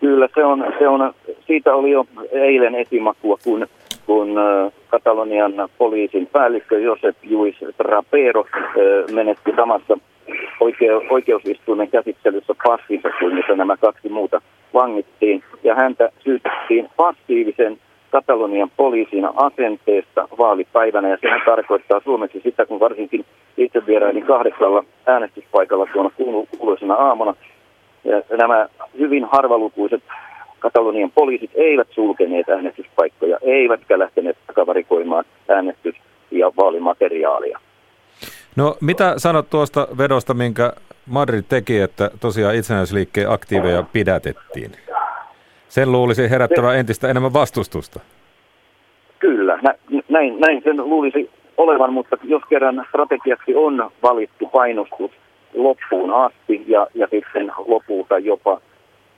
[0.00, 1.14] Kyllä, se on, se on,
[1.46, 3.66] siitä oli jo eilen esimakua, kun,
[4.06, 4.36] kun
[4.88, 8.44] Katalonian poliisin päällikkö Josep Juis Trapero
[9.12, 9.98] menetti samassa
[10.60, 14.40] oikeu, oikeusistuimen käsittelyssä passinsa kuin nämä kaksi muuta
[14.74, 15.42] vangittiin.
[15.64, 17.78] Ja häntä syytettiin passiivisen
[18.10, 23.24] Katalonian poliisin asenteesta vaalipäivänä, ja sehän tarkoittaa suomeksi sitä, kun varsinkin
[23.56, 26.10] itse vierailin kahdeksalla äänestyspaikalla tuona
[26.58, 27.34] kuuluisena aamuna.
[28.04, 28.68] Ja nämä
[28.98, 30.02] hyvin harvalukuiset
[30.58, 37.58] Katalonian poliisit eivät sulkeneet äänestyspaikkoja, eivätkä lähteneet takavarikoimaan äänestys- ja vaalimateriaalia.
[38.56, 40.72] No mitä sanot tuosta vedosta, minkä
[41.06, 44.72] Madrid teki, että tosiaan itsenäisyysliikkeen aktiiveja pidätettiin?
[45.68, 48.00] Sen luulisi herättävä entistä enemmän vastustusta.
[49.18, 49.58] Kyllä,
[50.08, 55.10] näin, näin sen luulisi olevan, mutta jos kerran strategiaksi on valittu painostus
[55.54, 58.60] loppuun asti ja, ja sitten lopulta jopa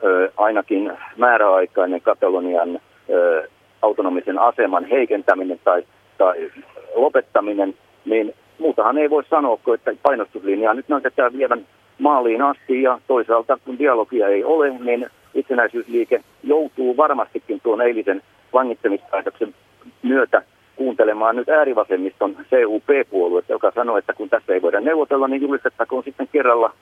[0.04, 3.48] ö, ainakin määräaikainen Katalonian ö,
[3.82, 5.82] autonomisen aseman heikentäminen tai,
[6.18, 6.50] tai
[6.94, 11.66] lopettaminen, niin muutahan ei voi sanoa, että painostuslinjaa nyt näytetään vievän
[11.98, 19.54] maaliin asti ja toisaalta kun dialogia ei ole, niin itsenäisyysliike joutuu varmastikin tuon eilisen vangittamispäätöksen
[20.02, 20.42] myötä
[20.76, 26.28] kuuntelemaan nyt äärivasemmiston CUP-puoluetta, joka sanoo, että kun tässä ei voida neuvotella, niin julistettakoon sitten
[26.32, 26.72] kerralla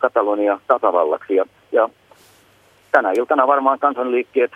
[0.00, 1.34] Katalonia tasavallaksi.
[1.34, 1.88] Ja, ja
[2.92, 4.52] tänä iltana varmaan kansanliikkeet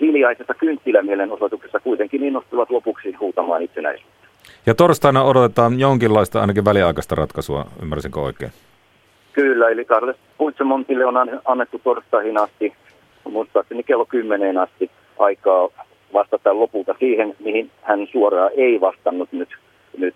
[0.00, 4.26] hiljaisessa kynttilämielenosoituksessa kuitenkin innostuvat lopuksi huutamaan itsenäisyyttä.
[4.66, 8.52] Ja torstaina odotetaan jonkinlaista ainakin väliaikaista ratkaisua, ymmärsinkö oikein?
[9.36, 12.72] Kyllä, eli Carles Puigdemontille on annettu torstaihin asti,
[13.30, 15.68] muistaakseni kello 10 asti aikaa
[16.12, 19.48] vastata lopulta siihen, mihin hän suoraan ei vastannut nyt,
[19.98, 20.14] nyt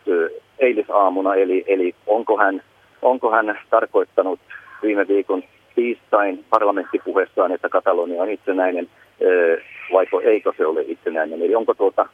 [0.59, 2.63] eilisaamuna, eli, eli onko, hän,
[3.03, 4.41] onko hän tarkoittanut
[4.83, 5.43] viime viikon
[5.75, 8.89] tiistain parlamenttipuheessaan, että Katalonia on itsenäinen,
[9.93, 12.07] vaiko eikö se ole itsenäinen, eli onko tuota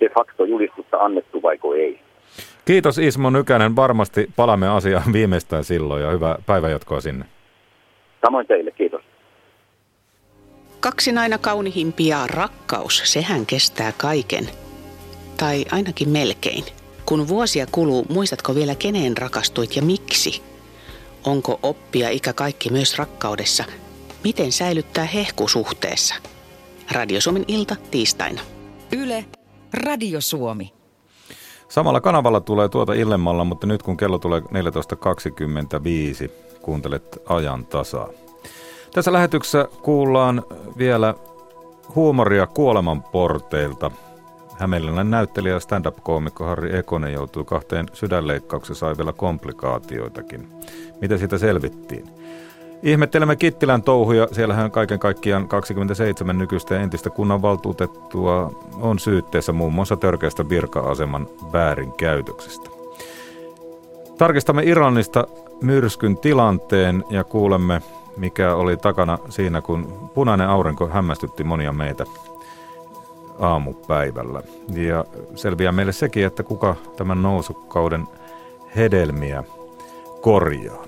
[0.00, 2.00] de facto julistusta annettu vaiko ei.
[2.68, 7.24] Kiitos Ismo Nykänen, varmasti palaamme asiaan viimeistään silloin ja hyvää päivänjatkoa sinne.
[8.24, 9.02] Samoin teille, kiitos.
[10.80, 14.48] Kaksi aina kaunihimpia rakkaus, sehän kestää kaiken.
[15.36, 16.64] Tai ainakin melkein.
[17.06, 20.42] Kun vuosia kuluu, muistatko vielä keneen rakastuit ja miksi?
[21.24, 23.64] Onko oppia ikä kaikki myös rakkaudessa?
[24.24, 26.14] Miten säilyttää hehku suhteessa?
[26.92, 28.40] Radio Suomen ilta tiistaina.
[28.92, 29.24] Yle,
[29.72, 30.77] Radio Suomi.
[31.68, 34.46] Samalla kanavalla tulee tuota illemmalla, mutta nyt kun kello tulee 14.25,
[36.62, 38.08] kuuntelet ajan tasaa.
[38.94, 40.42] Tässä lähetyksessä kuullaan
[40.78, 41.14] vielä
[41.94, 43.90] huumoria kuoleman porteilta.
[44.58, 50.48] Hämeenlinnan näyttelijä stand-up-koomikko Harri Ekonen joutui kahteen sydänleikkaukseen sai vielä komplikaatioitakin.
[51.00, 52.17] Mitä siitä selvittiin?
[52.82, 54.28] Ihmettelemme Kittilän touhuja.
[54.32, 62.70] Siellähän kaiken kaikkiaan 27 nykyistä ja entistä kunnanvaltuutettua on syytteessä muun muassa törkeästä virka-aseman väärinkäytöksestä.
[64.18, 65.26] Tarkistamme Iranista
[65.62, 67.82] myrskyn tilanteen ja kuulemme
[68.18, 72.04] mikä oli takana siinä, kun punainen aurinko hämmästytti monia meitä
[73.38, 74.42] aamupäivällä.
[74.68, 78.06] Ja selviää meille sekin, että kuka tämän nousukauden
[78.76, 79.44] hedelmiä
[80.20, 80.87] korjaa.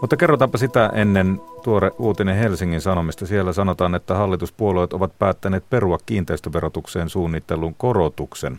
[0.00, 3.26] Mutta kerrotaanpa sitä ennen tuore uutinen Helsingin Sanomista.
[3.26, 8.58] Siellä sanotaan, että hallituspuolueet ovat päättäneet perua kiinteistöverotukseen suunnittelun korotuksen.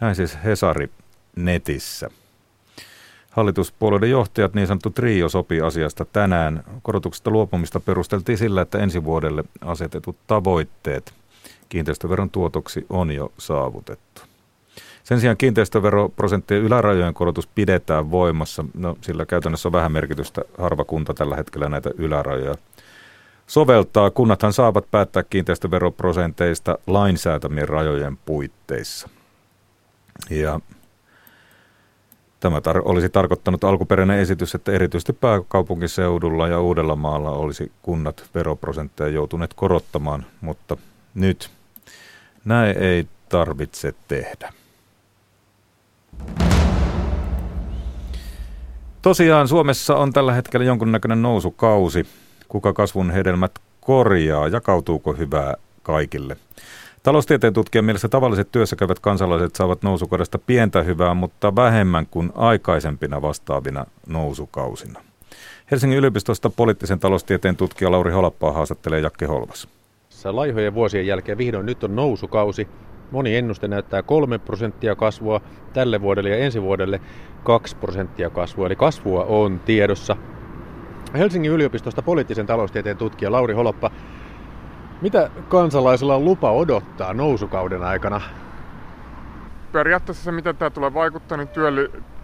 [0.00, 0.90] Näin siis Hesari
[1.36, 2.10] netissä.
[3.30, 6.64] Hallituspuolueiden johtajat, niin sanottu trio, sopi asiasta tänään.
[6.82, 11.14] Korotuksesta luopumista perusteltiin sillä, että ensi vuodelle asetetut tavoitteet
[11.68, 14.22] kiinteistöveron tuotoksi on jo saavutettu.
[15.04, 18.64] Sen sijaan kiinteistöveroprosenttien ylärajojen korotus pidetään voimassa.
[18.74, 20.42] No, sillä käytännössä on vähän merkitystä.
[20.58, 22.54] Harva kunta tällä hetkellä näitä ylärajoja
[23.46, 24.10] soveltaa.
[24.10, 29.08] Kunnathan saavat päättää kiinteistöveroprosenteista lainsäätämien rajojen puitteissa.
[30.30, 30.60] Ja
[32.44, 39.54] Tämä tar- olisi tarkoittanut alkuperäinen esitys, että erityisesti pääkaupunkiseudulla ja Uudellamaalla olisi kunnat veroprosentteja joutuneet
[39.54, 40.76] korottamaan, mutta
[41.14, 41.50] nyt
[42.44, 44.52] näin ei tarvitse tehdä.
[49.02, 52.06] Tosiaan Suomessa on tällä hetkellä jonkunnäköinen nousukausi.
[52.48, 54.48] Kuka kasvun hedelmät korjaa?
[54.48, 56.36] Jakautuuko hyvää kaikille?
[57.02, 63.84] Taloustieteen tutkijan mielestä tavalliset työssäkäyvät kansalaiset saavat nousukaudesta pientä hyvää, mutta vähemmän kuin aikaisempina vastaavina
[64.06, 65.00] nousukausina.
[65.70, 69.68] Helsingin yliopistosta poliittisen taloustieteen tutkija Lauri Holappaa haastattelee Jakke Holvas.
[70.24, 72.68] Laihojen vuosien jälkeen vihdoin nyt on nousukausi.
[73.10, 75.40] Moni ennuste näyttää 3 prosenttia kasvua
[75.72, 77.00] tälle vuodelle ja ensi vuodelle
[77.44, 78.66] 2 prosenttia kasvua.
[78.66, 80.16] Eli kasvua on tiedossa.
[81.14, 83.90] Helsingin yliopistosta poliittisen taloustieteen tutkija Lauri Holoppa.
[85.00, 88.20] Mitä kansalaisilla on lupa odottaa nousukauden aikana?
[89.72, 91.48] Periaatteessa se, miten tämä tulee vaikuttaa, niin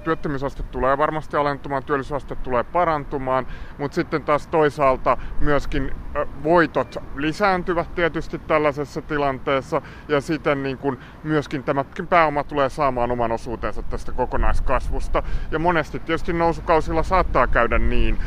[0.04, 3.46] työttömyysaste tulee varmasti alentumaan, työllisyysaste tulee parantumaan,
[3.78, 5.94] mutta sitten taas toisaalta myöskin
[6.42, 13.32] voitot lisääntyvät tietysti tällaisessa tilanteessa ja siten niin kuin myöskin tämäkin pääoma tulee saamaan oman
[13.32, 15.22] osuutensa tästä kokonaiskasvusta.
[15.50, 18.18] Ja monesti tietysti nousukausilla saattaa käydä niin,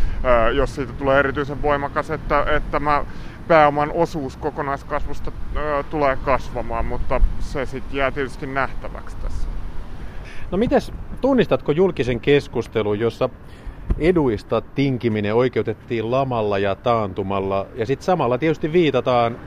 [0.54, 3.06] jos siitä tulee erityisen voimakas, että, että mä
[3.48, 9.48] pääoman osuus kokonaiskasvusta ö, tulee kasvamaan, mutta se sitten jää tietysti nähtäväksi tässä.
[10.52, 10.92] No mites,
[11.24, 13.30] tunnistatko julkisen keskustelun, jossa
[14.00, 19.38] eduista tinkiminen oikeutettiin lamalla ja taantumalla, ja sitten samalla tietysti viitataan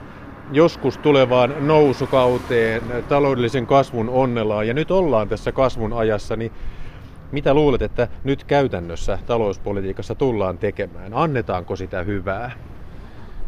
[0.51, 6.51] joskus tulevaan nousukauteen, taloudellisen kasvun onnellaan, ja nyt ollaan tässä kasvun ajassa, niin
[7.31, 11.13] mitä luulet, että nyt käytännössä talouspolitiikassa tullaan tekemään?
[11.13, 12.51] Annetaanko sitä hyvää?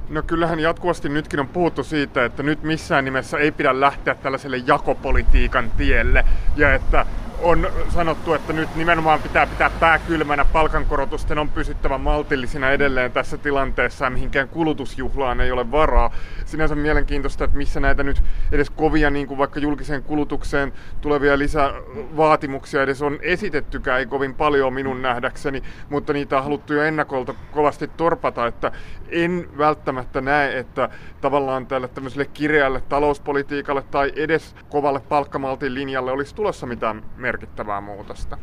[0.09, 4.57] No kyllähän jatkuvasti nytkin on puhuttu siitä, että nyt missään nimessä ei pidä lähteä tällaiselle
[4.67, 7.05] jakopolitiikan tielle ja että
[7.41, 13.37] on sanottu, että nyt nimenomaan pitää pitää pää kylmänä, palkankorotusten on pysyttävä maltillisina edelleen tässä
[13.37, 16.11] tilanteessa ja mihinkään kulutusjuhlaan ei ole varaa.
[16.45, 22.83] Sinänsä mielenkiintoista, että missä näitä nyt edes kovia niin kuin vaikka julkiseen kulutukseen tulevia lisävaatimuksia
[22.83, 27.87] edes on esitettykään, ei kovin paljon minun nähdäkseni, mutta niitä on haluttu jo ennakolta kovasti
[27.97, 28.71] torpata, että
[29.09, 30.89] en välttämättä näe, että
[31.21, 38.37] tavallaan tälle tämmöiselle kireälle talouspolitiikalle tai edes kovalle palkkamaltin linjalle olisi tulossa mitään merkittävää muutosta.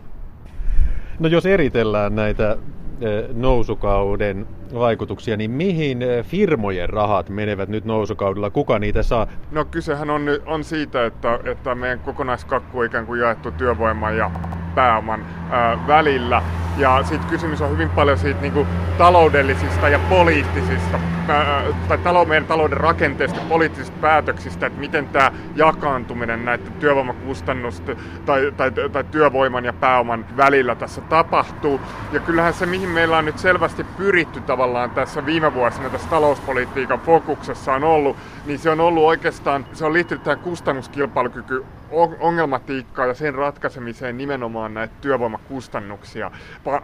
[1.18, 2.56] No jos eritellään näitä
[3.00, 8.50] eh, nousukauden vaikutuksia, niin mihin eh, firmojen rahat menevät nyt nousukaudella?
[8.50, 9.26] Kuka niitä saa?
[9.50, 14.30] No kysehän on, on siitä, että, että meidän kokonaiskakku on ikään kuin jaettu työvoiman ja
[14.74, 16.42] pääoman ää, välillä.
[16.78, 18.66] Ja sitten kysymys on hyvin paljon siitä niin kuin,
[18.98, 20.98] taloudellisista ja poliittisista,
[21.28, 28.52] ää, tai talou- meidän talouden rakenteesta poliittisista päätöksistä, että miten tämä jakaantuminen näiden työvoimakustannusten tai,
[28.56, 31.80] tai, tai työvoiman ja pääoman välillä tässä tapahtuu.
[32.12, 37.00] Ja kyllähän se, mihin meillä on nyt selvästi pyritty tavallaan tässä viime vuosina tässä talouspolitiikan
[37.00, 38.16] fokuksessa on ollut,
[38.46, 41.64] niin se on ollut oikeastaan, se on liittynyt tähän kustannuskilpailukyky
[42.20, 46.30] ongelmatiikkaa ja sen ratkaisemiseen nimenomaan näitä työvoimakustannuksia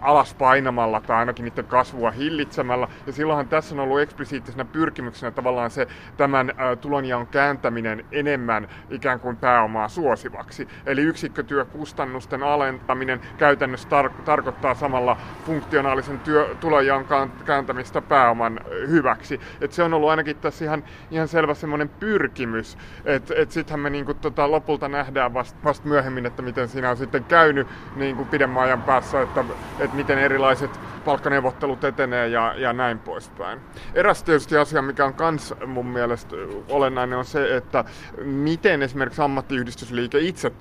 [0.01, 2.89] alas painamalla tai ainakin niiden kasvua hillitsemällä.
[3.07, 5.87] Ja silloinhan tässä on ollut eksplisiittisenä pyrkimyksenä tavallaan se
[6.17, 10.69] tämän tulonjaon kääntäminen enemmän ikään kuin pääomaa suosivaksi.
[10.87, 17.07] Eli yksikkötyökustannusten alentaminen käytännössä tar- tarkoittaa samalla funktionaalisen työ- tulonjaon
[17.45, 19.41] kääntämistä pääoman hyväksi.
[19.61, 23.91] Et se on ollut ainakin tässä ihan, ihan selvä semmoinen pyrkimys, että et sittenhän me
[23.91, 28.29] niinku tota lopulta nähdään vasta vast myöhemmin, että miten siinä on sitten käynyt niin kuin
[28.29, 29.45] pidemmän ajan päässä, että,
[29.79, 33.61] että miten erilaiset palkkaneuvottelut etenee ja, ja näin poispäin.
[33.95, 36.37] Eräs tietysti asia, mikä on kans mun mielestä
[36.69, 37.85] olennainen, on se, että
[38.25, 40.53] miten esimerkiksi ammattiyhdistysliike itse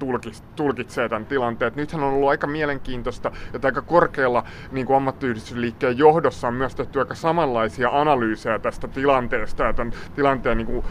[0.55, 1.73] tulkitsee tämän tilanteen.
[1.75, 6.99] nythän on ollut aika mielenkiintoista, että aika korkealla niin kuin ammattiyhdistysliikkeen johdossa on myös tehty
[6.99, 10.85] aika samanlaisia analyysejä tästä tilanteesta ja tämän tilanteen niin kuin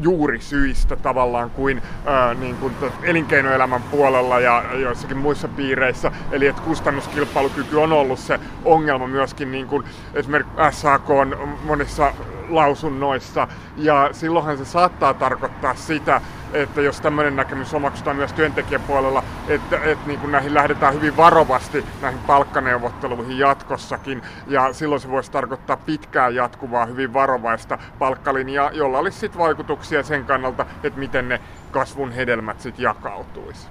[0.00, 6.12] juurisyistä tavallaan kuin, ää, niin kuin elinkeinoelämän puolella ja joissakin muissa piireissä.
[6.32, 12.12] Eli että kustannuskilpailukyky on ollut se ongelma myöskin niin kuin esimerkiksi SAK on monissa
[12.48, 13.48] lausunnoissa.
[13.76, 16.20] Ja silloinhan se saattaa tarkoittaa sitä,
[16.52, 21.84] että jos tämmöinen näkemys omaksutaan myös työntekijäpuolella, että, että niin kuin näihin lähdetään hyvin varovasti
[22.02, 24.22] näihin palkkaneuvotteluihin jatkossakin.
[24.46, 30.24] Ja silloin se voisi tarkoittaa pitkään jatkuvaa, hyvin varovaista palkkalinjaa, jolla olisi sitten vaikutuksia sen
[30.24, 33.68] kannalta, että miten ne kasvun hedelmät sitten jakautuisi.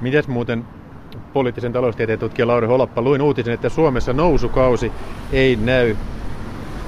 [0.00, 0.64] Mites muuten
[1.32, 4.92] poliittisen taloustieteen tutkija Lauri Holappa luin uutisen, että Suomessa nousukausi
[5.32, 5.96] ei näy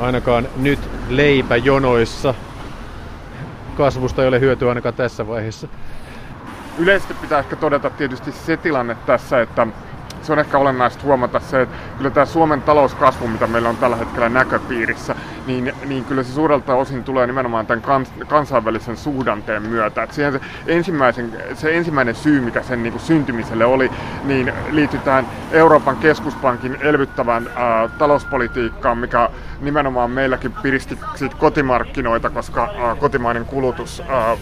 [0.00, 0.78] ainakaan nyt
[1.08, 2.34] leipäjonoissa.
[3.74, 5.68] Kasvusta ei ole hyötyä ainakaan tässä vaiheessa.
[6.78, 9.66] Yleisesti pitää ehkä todeta tietysti se tilanne tässä, että
[10.24, 13.96] se on ehkä olennaista huomata se, että kyllä tämä Suomen talouskasvu, mitä meillä on tällä
[13.96, 15.14] hetkellä näköpiirissä,
[15.46, 20.02] niin, niin kyllä se suurelta osin tulee nimenomaan tämän kans, kansainvälisen suhdanteen myötä.
[20.02, 23.90] Et siihen se, ensimmäisen, se ensimmäinen syy, mikä sen niin kuin syntymiselle oli,
[24.24, 29.28] niin liittyy tähän Euroopan keskuspankin elvyttävään ää, talouspolitiikkaan, mikä
[29.60, 30.98] nimenomaan meilläkin piristi
[31.38, 34.36] kotimarkkinoita, koska ää, kotimainen kulutus ää,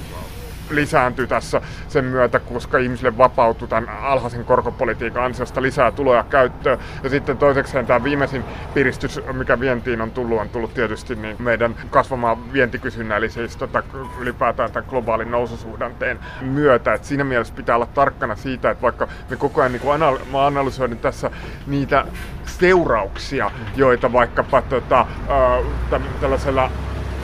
[0.75, 6.79] lisääntyi tässä sen myötä, koska ihmisille vapautui tämän alhaisen korkopolitiikan ansiosta lisää tuloja käyttöön.
[7.03, 11.75] Ja sitten toisekseen tämä viimeisin piristys, mikä vientiin on tullut, on tullut tietysti niin meidän
[11.91, 13.83] kasvamaan vientikysynnän, eli siis tota,
[14.21, 16.95] ylipäätään tämän globaalin noususuhdanteen myötä.
[16.95, 20.47] Et siinä mielessä pitää olla tarkkana siitä, että vaikka me koko ajan niin anal- mä
[20.47, 21.31] analysoin tässä
[21.67, 22.05] niitä
[22.47, 26.71] seurauksia, joita vaikkapa tota, äh, tällaisella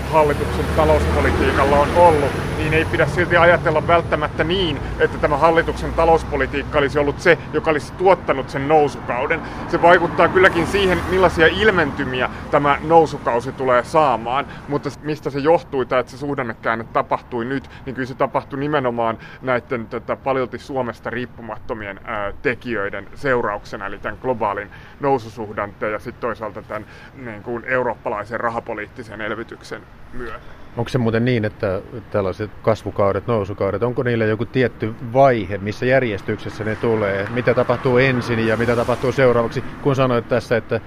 [0.08, 6.78] hallituksen talouspolitiikalla on ollut, niin ei pidä silti ajatella välttämättä niin, että tämä hallituksen talouspolitiikka
[6.78, 9.40] olisi ollut se, joka olisi tuottanut sen nousukauden.
[9.68, 16.00] Se vaikuttaa kylläkin siihen, millaisia ilmentymiä tämä nousukausi tulee saamaan, mutta mistä se johtui, tai
[16.00, 22.00] että se suhdannekäänne tapahtui nyt, niin kyllä se tapahtui nimenomaan näiden tätä, paljolti Suomesta riippumattomien
[22.04, 29.20] ää, tekijöiden seurauksena, eli tämän globaalin noususuhdanteen ja sitten toisaalta tämän niin kuin eurooppalaisen rahapoliittisen
[29.20, 30.58] elvytyksen myötä.
[30.76, 36.64] Onko se muuten niin, että tällaiset kasvukaudet, nousukaudet, onko niillä joku tietty vaihe, missä järjestyksessä
[36.64, 37.28] ne tulee?
[37.34, 39.64] Mitä tapahtuu ensin ja mitä tapahtuu seuraavaksi?
[39.82, 40.80] Kun sanoit tässä, että,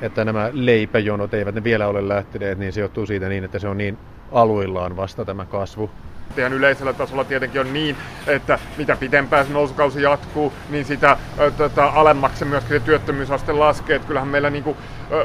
[0.00, 3.68] että nämä leipäjonot eivät ne vielä ole lähteneet, niin se johtuu siitä niin, että se
[3.68, 3.98] on niin
[4.32, 5.90] aluillaan vasta tämä kasvu.
[6.38, 11.16] Ihan yleisellä tasolla tietenkin on niin, että mitä pitempään se nousukausi jatkuu, niin sitä
[11.56, 13.96] tota, alemmaksi myöskin se työttömyysaste laskee.
[13.96, 14.76] Että kyllähän meillä, niin kuin,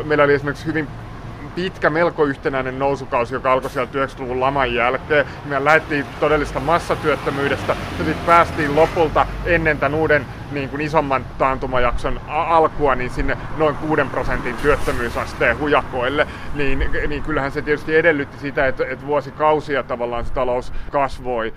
[0.04, 0.88] meillä oli esimerkiksi hyvin
[1.56, 5.26] pitkä, melko yhtenäinen nousukausi, joka alkoi sieltä 90-luvun laman jälkeen.
[5.46, 12.22] Me lähdettiin todellista massatyöttömyydestä ja sitten päästiin lopulta ennen tämän uuden niin kuin isomman taantumajakson
[12.28, 18.68] alkua niin sinne noin 6 prosentin työttömyysasteen hujakoille, niin, niin kyllähän se tietysti edellytti sitä,
[18.68, 21.54] että, että vuosikausia tavallaan se talous kasvoi.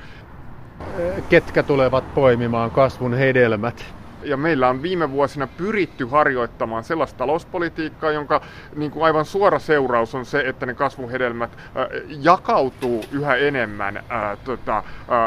[1.29, 3.95] Ketkä tulevat poimimaan kasvun hedelmät?
[4.25, 8.41] Ja meillä on viime vuosina pyritty harjoittamaan sellaista talouspolitiikkaa, jonka
[8.77, 11.87] niin kuin aivan suora seuraus on se, että ne kasvuhedelmät äh,
[12.23, 14.85] jakautuu yhä enemmän äh, tota, äh,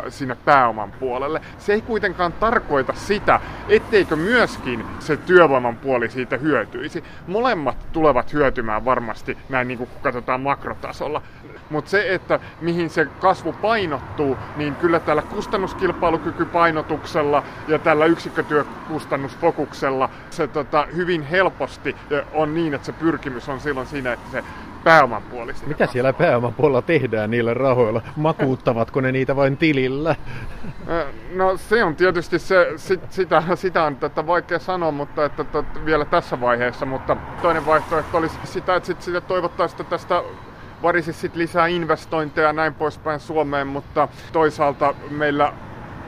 [0.10, 1.42] sinne pääoman puolelle.
[1.58, 7.04] Se ei kuitenkaan tarkoita sitä, etteikö myöskin se työvoiman puoli siitä hyötyisi.
[7.28, 11.22] Molemmat tulevat hyötymään varmasti näin niin kuin katsotaan makrotasolla.
[11.70, 20.48] Mutta se, että mihin se kasvu painottuu, niin kyllä tällä kustannuskilpailukykypainotuksella ja tällä yksikkötyökustannusfokuksella se
[20.48, 21.96] tota, hyvin helposti
[22.34, 24.44] on niin, että se pyrkimys on silloin siinä, että se
[24.84, 25.54] pääoman puoli.
[25.66, 28.02] Mitä siellä pääoman puolella tehdään niillä rahoilla?
[28.16, 30.16] Makuuttavatko ne niitä vain tilillä?
[31.36, 35.64] No se on tietysti se, sit, sitä, sitä on tätä vaikea sanoa, mutta että, että
[35.86, 40.24] vielä tässä vaiheessa, mutta toinen vaihtoehto olisi sitä, että sit, sitä toivottaisiin tästä
[40.84, 45.54] varisi sit lisää investointeja ja näin poispäin Suomeen, mutta toisaalta meillä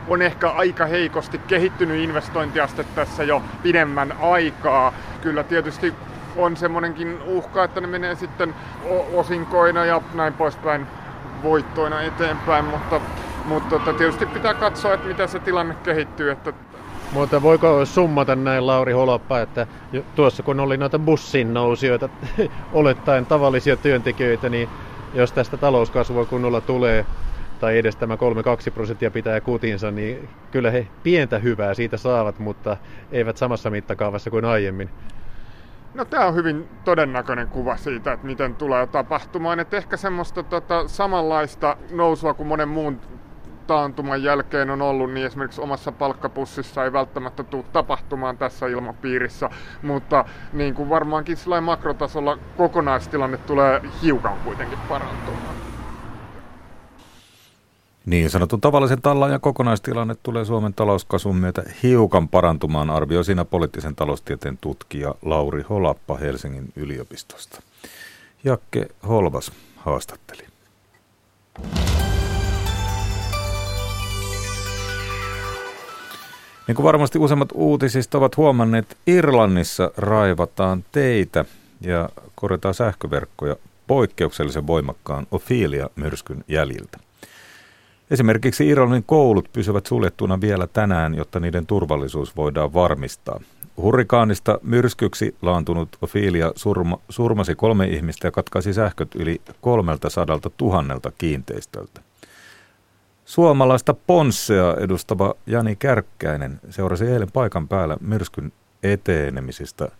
[0.08, 4.94] on ehkä aika heikosti kehittynyt investointiaste tässä jo pidemmän aikaa.
[5.22, 5.94] Kyllä tietysti
[6.36, 8.56] on semmoinenkin uhka, että ne menee sitten
[9.14, 10.88] osinkoina ja näin poispäin
[11.44, 13.02] voittoina eteenpäin, mutta,
[13.46, 16.32] mutta tietysti pitää katsoa, että miten se tilanne kehittyy.
[16.32, 16.54] Että
[17.12, 19.68] mutta voiko summata näin Lauri Holoppa, että
[20.16, 22.10] tuossa kun oli noita bussin nousijoita,
[22.74, 24.70] olettaen tavallisia työntekijöitä, niin
[25.14, 27.06] jos tästä talouskasvua kunnolla tulee,
[27.60, 28.18] tai edes tämä 3-2
[28.74, 32.78] prosenttia pitää kutinsa, niin kyllä he pientä hyvää siitä saavat, mutta
[33.12, 34.90] eivät samassa mittakaavassa kuin aiemmin.
[35.94, 39.60] No tämä on hyvin todennäköinen kuva siitä, että miten tulee tapahtumaan.
[39.60, 43.00] Että ehkä semmoista tota, samanlaista nousua kuin monen muun
[43.70, 49.50] taantuman jälkeen on ollut, niin esimerkiksi omassa palkkapussissa ei välttämättä tule tapahtumaan tässä ilmapiirissä,
[49.82, 55.56] mutta niin kuin varmaankin sillä makrotasolla kokonaistilanne tulee hiukan kuitenkin parantumaan.
[58.06, 63.96] Niin sanotun tavallisen tallan ja kokonaistilanne tulee Suomen talouskasvun myötä hiukan parantumaan, arvioi siinä poliittisen
[63.96, 67.62] taloustieteen tutkija Lauri Holappa Helsingin yliopistosta.
[68.44, 70.44] Jakke Holvas haastatteli.
[76.70, 81.46] Niin kuin varmasti useimmat uutisista ovat huomanneet, Irlannissa raivataan teitä
[81.82, 83.56] ja korjataan sähköverkkoja
[83.88, 86.98] poikkeuksellisen voimakkaan Ophelia-myrskyn jäljiltä.
[88.12, 93.40] Esimerkiksi Irlannin koulut pysyvät suljettuna vielä tänään, jotta niiden turvallisuus voidaan varmistaa.
[93.78, 100.26] Hurrikaanista myrskyksi laantunut Ophelia surma, surmasi kolme ihmistä ja katkaisi sähköt yli 300
[100.58, 102.09] tuhannelta kiinteistöltä.
[103.30, 108.52] Suomalaista Ponssea edustava Jani Kärkkäinen seurasi eilen paikan päällä myrskyn
[108.84, 109.92] etenemisistä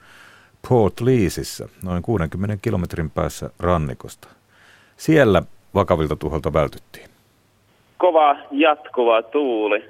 [0.70, 4.28] Port Leasissä, noin 60 kilometrin päässä rannikosta.
[4.98, 5.44] Siellä
[5.76, 7.10] vakavilta tuholta vältyttiin.
[7.98, 9.90] Kova jatkuva tuuli,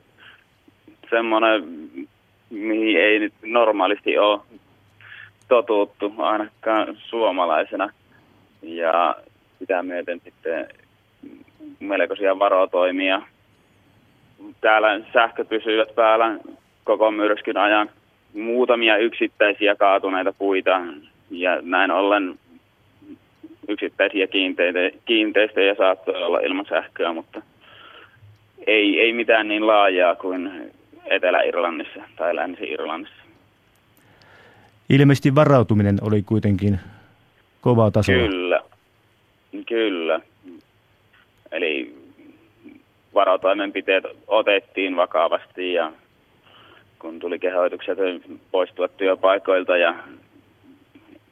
[1.10, 1.64] semmoinen,
[2.50, 4.42] mihin ei nyt normaalisti ole
[5.48, 7.90] totuttu ainakaan suomalaisena.
[8.62, 9.16] Ja
[9.60, 10.68] sitä myöten sitten
[11.80, 13.22] melkoisia varotoimia.
[14.62, 16.38] Täällä sähkö pysyvät päällä
[16.84, 17.90] koko myrskyn ajan.
[18.34, 20.82] Muutamia yksittäisiä kaatuneita puita
[21.32, 22.40] ja näin ollen
[23.68, 24.28] yksittäisiä
[25.06, 27.42] kiinteistöjä saattoi olla ilman sähköä, mutta
[28.68, 30.72] ei, ei mitään niin laajaa kuin
[31.06, 33.24] Etelä-Irlannissa tai Länsi-Irlannissa.
[34.90, 36.80] Ilmeisesti varautuminen oli kuitenkin
[37.62, 38.12] kova taso.
[38.12, 38.62] Kyllä,
[39.68, 40.20] kyllä.
[41.52, 41.96] Eli
[43.14, 45.92] varotoimenpiteet otettiin vakavasti ja
[47.00, 47.98] kun tuli kehoitukset
[48.52, 49.96] poistua työpaikoilta ja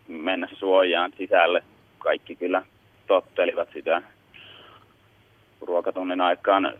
[0.07, 1.63] mennä suojaan sisälle,
[1.99, 2.63] kaikki kyllä
[3.07, 4.01] tottelivat sitä
[5.61, 6.73] ruokatunnin aikaan.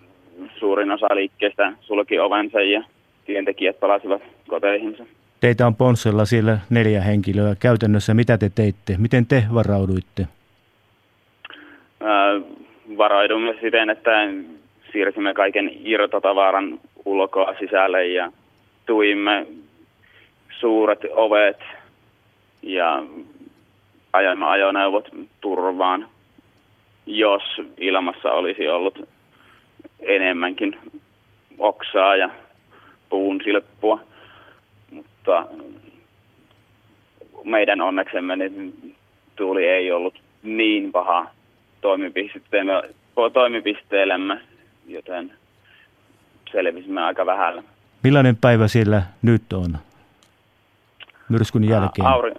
[0.60, 2.84] Suurin osa liikkeestä sulki ovensa ja
[3.26, 5.06] työntekijät palasivat koteihinsa.
[5.40, 7.56] Teitä on Ponssella siellä neljä henkilöä.
[7.60, 8.96] Käytännössä mitä te teitte?
[8.98, 10.28] Miten te varauduitte?
[12.00, 12.42] Ää,
[12.98, 14.12] varaudumme siten, että
[14.92, 18.32] siirsimme kaiken irtotavaran ulkoa sisälle ja
[18.86, 19.48] tuimme
[20.60, 21.60] suuret ovet
[22.62, 23.04] ja
[24.14, 25.10] ajamme ajoneuvot
[25.42, 26.08] turvaan,
[27.06, 27.44] jos
[27.78, 29.10] ilmassa olisi ollut
[30.00, 30.78] enemmänkin
[31.58, 32.30] oksaa ja
[33.10, 34.00] puun silppua.
[34.92, 35.46] Mutta
[37.44, 38.96] meidän onneksemme niin
[39.36, 41.37] tuuli ei ollut niin paha
[43.34, 44.42] toimipisteellämme,
[44.88, 45.34] joten
[46.52, 47.64] selvisimme aika vähällä.
[48.04, 49.78] Millainen päivä siellä nyt on
[51.30, 52.08] myrskyn jälkeen?
[52.08, 52.34] Auri,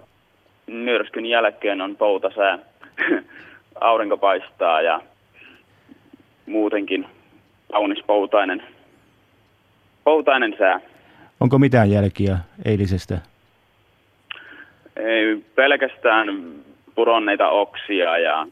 [0.67, 2.59] myrskyn jälkeen on poutasää.
[3.81, 5.01] Aurinko paistaa ja
[6.45, 7.05] muutenkin
[7.71, 8.63] kaunis poutainen,
[10.03, 10.79] poutainen sää.
[11.39, 13.17] Onko mitään jälkiä eilisestä?
[14.95, 16.27] Ei, pelkästään
[16.95, 18.47] pudonneita oksia ja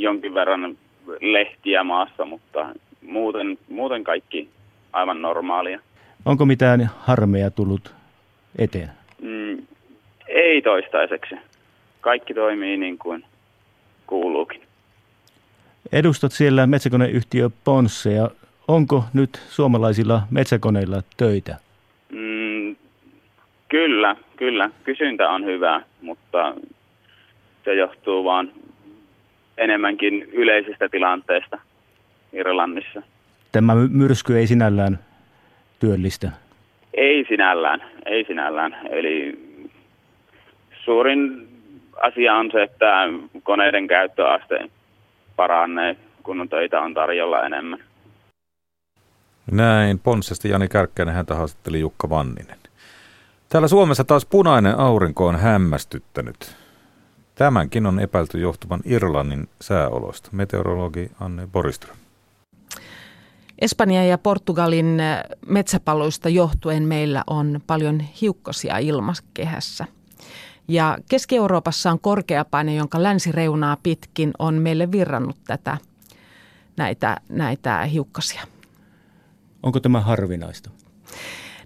[0.00, 0.76] jonkin verran
[1.20, 4.48] lehtiä maassa, mutta muuten, muuten kaikki
[4.92, 5.80] aivan normaalia.
[6.24, 7.94] Onko mitään harmeja tullut
[8.58, 8.90] eteen?
[9.22, 9.62] Mm,
[10.28, 11.34] ei toistaiseksi.
[12.00, 13.24] Kaikki toimii niin kuin
[14.06, 14.62] kuuluukin.
[15.92, 17.50] Edustat siellä metsäkoneyhtiö
[18.16, 18.30] ja
[18.68, 21.56] Onko nyt suomalaisilla metsäkoneilla töitä?
[22.12, 22.76] Mm,
[23.68, 24.70] kyllä, kyllä.
[24.84, 26.54] Kysyntä on hyvä, mutta
[27.64, 28.52] se johtuu vaan
[29.58, 31.58] enemmänkin yleisestä tilanteesta
[32.32, 33.02] Irlannissa.
[33.52, 34.98] Tämä myrsky ei sinällään
[35.80, 36.30] työllistä?
[36.94, 38.76] Ei sinällään, ei sinällään.
[38.90, 39.38] Eli
[40.84, 41.48] suurin
[42.02, 43.08] asia on se, että
[43.42, 44.70] koneiden käyttöaste
[45.36, 47.78] paranee, kun töitä on tarjolla enemmän.
[49.50, 52.58] Näin, Ponssesta Jani Kärkkäinen, häntä haastatteli Jukka Vanninen.
[53.48, 56.56] Täällä Suomessa taas punainen aurinko on hämmästyttänyt.
[57.34, 60.28] Tämänkin on epäilty johtuvan Irlannin sääoloista.
[60.32, 61.96] Meteorologi Anne Boriström.
[63.58, 64.98] Espanjan ja Portugalin
[65.46, 69.86] metsäpaloista johtuen meillä on paljon hiukkasia ilmakehässä.
[70.68, 75.78] Ja Keski-Euroopassa on korkeapaine, jonka länsireunaa pitkin on meille virrannut tätä,
[76.76, 78.42] näitä, näitä hiukkasia.
[79.62, 80.70] Onko tämä harvinaista?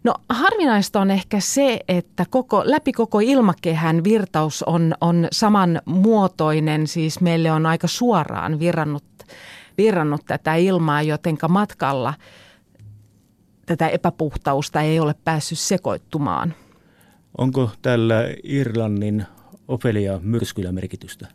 [0.05, 7.21] No harvinaista on ehkä se, että koko, läpi koko ilmakehän virtaus on, on samanmuotoinen, siis
[7.21, 9.05] meille on aika suoraan virrannut,
[9.79, 12.15] virrannut tätä ilmaa, jotenka matkalla
[13.67, 16.55] tätä epäpuhtausta ei ole päässyt sekoittumaan.
[17.39, 19.27] Onko tällä Irlannin
[19.69, 21.27] Ofelia myrskyllä merkitystä?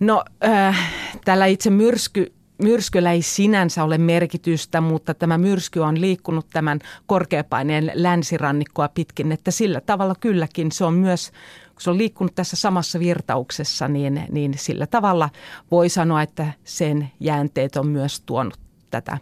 [0.00, 0.92] No äh,
[1.24, 2.32] tällä itse myrsky
[2.62, 9.50] myrskyllä ei sinänsä ole merkitystä, mutta tämä myrsky on liikkunut tämän korkeapaineen länsirannikkoa pitkin, että
[9.50, 11.30] sillä tavalla kylläkin se on myös,
[11.68, 15.30] kun se on liikkunut tässä samassa virtauksessa, niin, niin sillä tavalla
[15.70, 18.58] voi sanoa, että sen jäänteet on myös tuonut
[18.90, 19.18] tätä,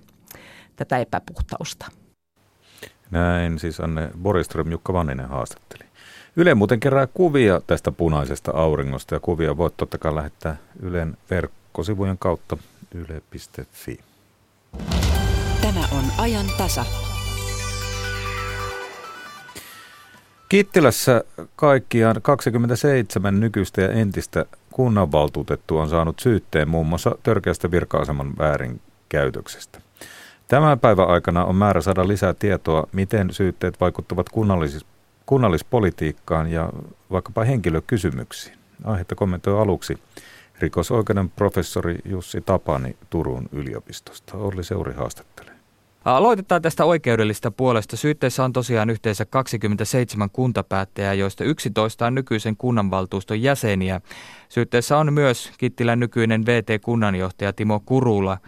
[0.77, 1.87] tätä epäpuhtausta.
[3.11, 5.85] Näin siis Anne Boriström Jukka Vanninen haastatteli.
[6.37, 12.19] Yle muuten kerää kuvia tästä punaisesta auringosta ja kuvia voit totta kai lähettää Ylen verkkosivujen
[12.19, 12.57] kautta
[12.95, 13.99] yle.fi.
[15.63, 16.85] Tämä on ajan tasa.
[20.49, 21.25] Kittilässä
[21.57, 29.81] kaikkiaan 27 nykyistä ja entistä kunnanvaltuutettua on saanut syytteen muun muassa törkeästä virka-aseman väärinkäytöksestä.
[30.49, 34.87] Tämän päivän aikana on määrä saada lisää tietoa, miten syytteet vaikuttavat kunnallis-
[35.27, 36.73] kunnallispolitiikkaan ja
[37.11, 38.59] vaikkapa henkilökysymyksiin.
[38.85, 39.99] Aihetta kommentoi aluksi
[40.63, 44.37] rikosoikeuden professori Jussi Tapani Turun yliopistosta.
[44.37, 45.53] Olli Seuri haastattelee.
[46.05, 47.97] Aloitetaan tästä oikeudellista puolesta.
[47.97, 54.01] Syytteessä on tosiaan yhteensä 27 kuntapäättäjää, joista 11 on nykyisen kunnanvaltuuston jäseniä.
[54.49, 58.39] Syytteessä on myös Kittilän nykyinen VT-kunnanjohtaja Timo Kurula.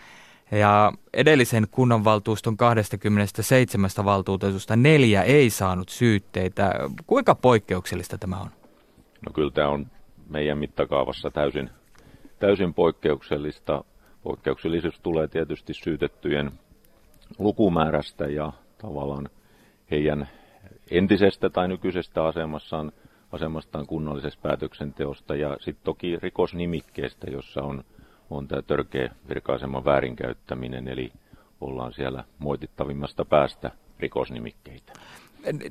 [0.51, 6.73] Ja edellisen kunnanvaltuuston 27 valtuutetusta neljä ei saanut syytteitä.
[7.07, 8.51] Kuinka poikkeuksellista tämä on?
[9.27, 9.87] No kyllä tämä on
[10.29, 11.71] meidän mittakaavassa täysin
[12.45, 13.85] täysin poikkeuksellista.
[14.23, 16.53] Poikkeuksellisuus tulee tietysti syytettyjen
[17.39, 19.29] lukumäärästä ja tavallaan
[19.91, 20.29] heidän
[20.91, 22.93] entisestä tai nykyisestä asemassaan,
[23.33, 27.85] asemastaan kunnallisesta päätöksenteosta ja sitten toki rikosnimikkeestä, jossa on,
[28.31, 31.13] on tämä törkeä virkaiseman väärinkäyttäminen, eli
[31.61, 34.93] ollaan siellä moitittavimmasta päästä rikosnimikkeitä.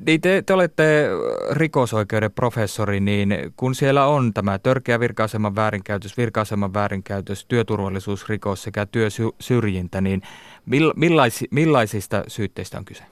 [0.06, 1.10] Niin te, te olette
[1.52, 10.02] rikosoikeuden professori, niin kun siellä on tämä törkeä virkaiseman väärinkäytös, virkaiseman väärinkäytös, työturvallisuusrikos sekä työsyrjintä,
[10.02, 10.22] niin
[10.96, 13.04] millaisi, millaisista syytteistä on kyse?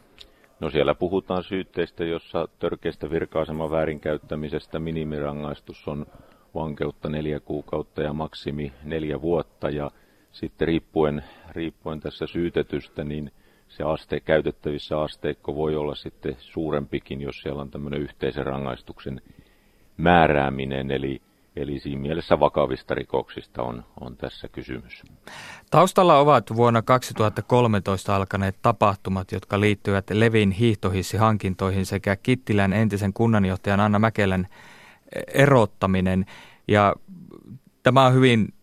[0.59, 6.05] No siellä puhutaan syytteistä, jossa törkeästä virkaiseman väärinkäyttämisestä minimirangaistus on
[6.55, 9.91] vankeutta neljä kuukautta ja maksimi neljä vuotta ja
[10.31, 13.31] sitten riippuen, riippuen tässä syytetystä, niin
[13.77, 19.21] se aste, käytettävissä asteikko voi olla sitten suurempikin, jos siellä on tämmöinen yhteisen rangaistuksen
[19.97, 21.21] määrääminen, eli,
[21.55, 25.03] eli siinä mielessä vakavista rikoksista on, on tässä kysymys.
[25.71, 33.99] Taustalla ovat vuonna 2013 alkaneet tapahtumat, jotka liittyvät Levin hiihtohissihankintoihin sekä Kittilän entisen kunnanjohtajan Anna
[33.99, 34.47] Mäkelän
[35.33, 36.25] erottaminen.
[36.67, 36.95] Ja
[37.83, 38.53] tämä on hyvin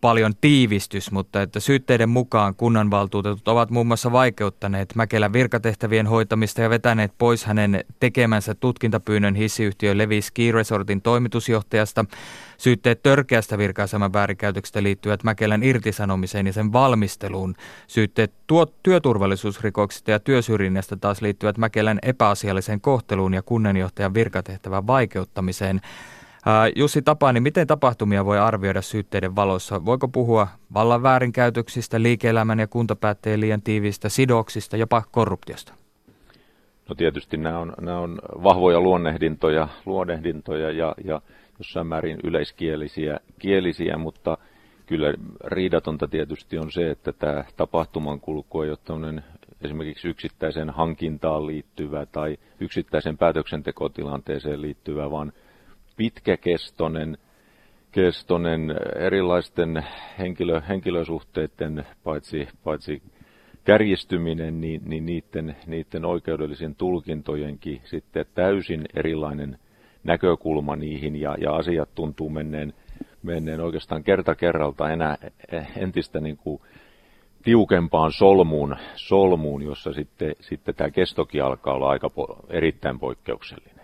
[0.00, 6.70] paljon tiivistys, mutta että syytteiden mukaan kunnanvaltuutetut ovat muun muassa vaikeuttaneet Mäkelän virkatehtävien hoitamista ja
[6.70, 12.04] vetäneet pois hänen tekemänsä tutkintapyynnön hissiyhtiö Levi Ski Resortin toimitusjohtajasta.
[12.58, 17.54] Syytteet törkeästä virkaiseman väärinkäytöksestä liittyvät Mäkelän irtisanomiseen ja sen valmisteluun.
[17.86, 25.80] Syytteet tuo työturvallisuusrikoksista ja työsyrjinnästä taas liittyvät Mäkelän epäasialliseen kohteluun ja kunnanjohtajan virkatehtävän vaikeuttamiseen.
[26.76, 29.84] Jussi Tapani, miten tapahtumia voi arvioida syytteiden valossa?
[29.84, 35.74] Voiko puhua vallan väärinkäytöksistä, liike-elämän ja kuntapäättäjien liian tiivistä sidoksista, jopa korruptiosta?
[36.88, 41.22] No tietysti nämä on, nämä on vahvoja luonnehdintoja, luonnehdintoja ja, ja
[41.58, 44.38] jossain määrin yleiskielisiä, kielisiä, mutta
[44.86, 45.14] kyllä
[45.44, 49.22] riidatonta tietysti on se, että tämä tapahtuman kulku ei ole
[49.60, 55.32] esimerkiksi yksittäisen hankintaan liittyvä tai yksittäisen päätöksentekotilanteeseen liittyvä, vaan
[55.96, 57.18] pitkäkestoinen
[57.92, 59.84] kestonen erilaisten
[60.18, 63.02] henkilö, henkilösuhteiden paitsi, paitsi
[63.64, 69.58] kärjistyminen, niin, niin niiden, niiden oikeudellisen tulkintojenkin sitten täysin erilainen
[70.04, 72.72] näkökulma niihin ja, ja asiat tuntuu menneen,
[73.22, 75.16] menneen oikeastaan kerta kerralta enää
[75.76, 76.60] entistä niin kuin
[77.42, 83.79] tiukempaan solmuun, solmuun jossa sitten, sitten tämä kestokin alkaa olla aika po- erittäin poikkeuksellinen.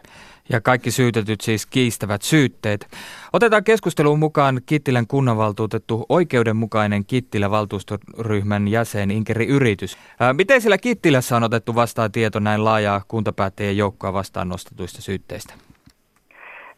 [0.53, 2.87] Ja kaikki syytetyt siis kiistävät syytteet.
[3.33, 9.99] Otetaan keskusteluun mukaan Kittilän kunnanvaltuutettu oikeudenmukainen Kittilä valtuustoryhmän jäsen Inkeri Yritys.
[10.21, 15.55] Ää, miten sillä Kittilässä on otettu vastaan tieto näin laajaa kuntapäättäjien joukkoa vastaan nostetuista syytteistä?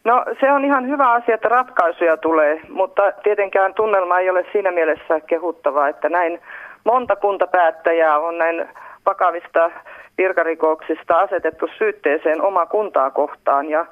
[0.03, 4.71] No se on ihan hyvä asia, että ratkaisuja tulee, mutta tietenkään tunnelma ei ole siinä
[4.71, 6.39] mielessä kehuttava, että näin
[6.83, 8.67] monta kuntapäättäjää on näin
[9.05, 9.71] vakavista
[10.19, 13.69] virkarikoksista asetettu syytteeseen oma kuntaa kohtaan.
[13.69, 13.85] Ja,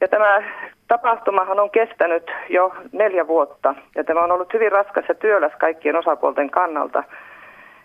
[0.00, 0.42] ja tämä
[0.88, 5.96] tapahtumahan on kestänyt jo neljä vuotta ja tämä on ollut hyvin raskas ja työläs kaikkien
[5.96, 7.04] osapuolten kannalta.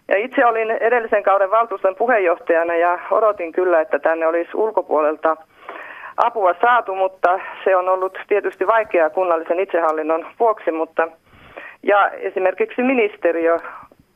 [0.08, 5.38] Ja itse olin edellisen kauden valtuuston puheenjohtajana ja odotin kyllä, että tänne olisi ulkopuolelta
[6.18, 11.08] apua saatu, mutta se on ollut tietysti vaikeaa kunnallisen itsehallinnon vuoksi, mutta
[11.84, 13.58] ja esimerkiksi ministeriö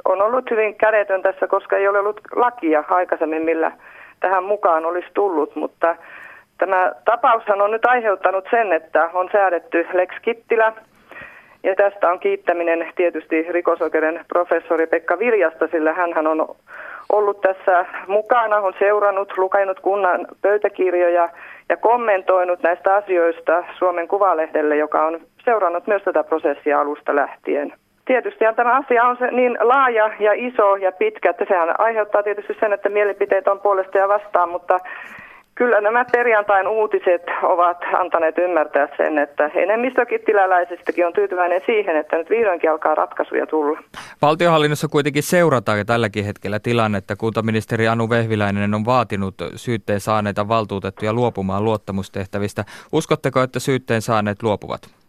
[0.06, 3.72] on ollut hyvin kädetön tässä, koska ei ole ollut lakia aikaisemmin, millä
[4.20, 5.96] tähän mukaan olisi tullut, mutta
[6.58, 10.74] tämä tapaushan on nyt aiheuttanut sen, että on säädetty Lex Kittilä,
[11.64, 16.56] ja tästä on kiittäminen tietysti rikosoikeuden professori Pekka Viljasta, sillä hän on
[17.10, 21.30] ollut tässä mukana, on seurannut, lukenut kunnan pöytäkirjoja
[21.70, 27.74] ja kommentoinut näistä asioista Suomen Kuvalehdelle, joka on seurannut myös tätä prosessia alusta lähtien.
[28.12, 32.54] Tietysti tämä asia on se niin laaja ja iso ja pitkä, että sehän aiheuttaa tietysti
[32.60, 34.80] sen, että mielipiteet on puolesta ja vastaan, mutta
[35.56, 42.18] Kyllä nämä perjantain uutiset ovat antaneet ymmärtää sen, että enemmistö kittiläläisistäkin on tyytyväinen siihen, että
[42.18, 43.80] nyt vihdoinkin alkaa ratkaisuja tulla.
[44.22, 47.16] Valtiohallinnossa kuitenkin seurataan tälläkin hetkellä tilannetta.
[47.16, 52.64] Kuntaministeri Anu Vehviläinen on vaatinut syytteen saaneita valtuutettuja luopumaan luottamustehtävistä.
[52.94, 55.01] Uskotteko, että syytteen saaneet luopuvat?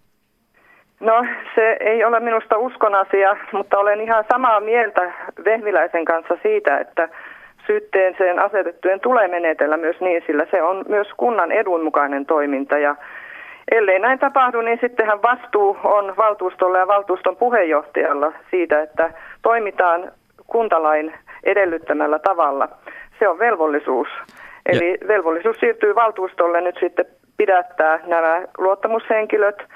[1.03, 1.24] No
[1.55, 5.12] se ei ole minusta uskon asia, mutta olen ihan samaa mieltä
[5.44, 7.09] Vehviläisen kanssa siitä, että
[7.66, 12.96] syytteeseen asetettujen tulee menetellä myös niin, sillä se on myös kunnan edun mukainen toiminta ja
[13.72, 19.11] ellei näin tapahdu, niin sittenhän vastuu on valtuustolla ja valtuuston puheenjohtajalla siitä, että
[19.42, 20.12] toimitaan
[20.46, 22.68] kuntalain edellyttämällä tavalla.
[23.18, 24.09] Se on velvollisuus.
[24.66, 25.09] Eli ja.
[25.09, 29.62] velvollisuus siirtyy valtuustolle nyt sitten pidättää nämä luottamushenkilöt–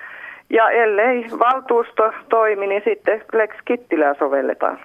[0.51, 4.79] ja ellei valtuusto toimi, niin sitten Lex Kittilää sovelletaan.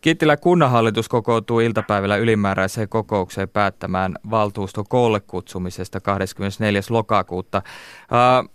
[0.00, 6.80] Kittilä kunnanhallitus kokoutuu iltapäivällä ylimääräiseen kokoukseen päättämään valtuusto koolle kutsumisesta 24.
[6.90, 7.62] lokakuuta.
[8.02, 8.50] Uh,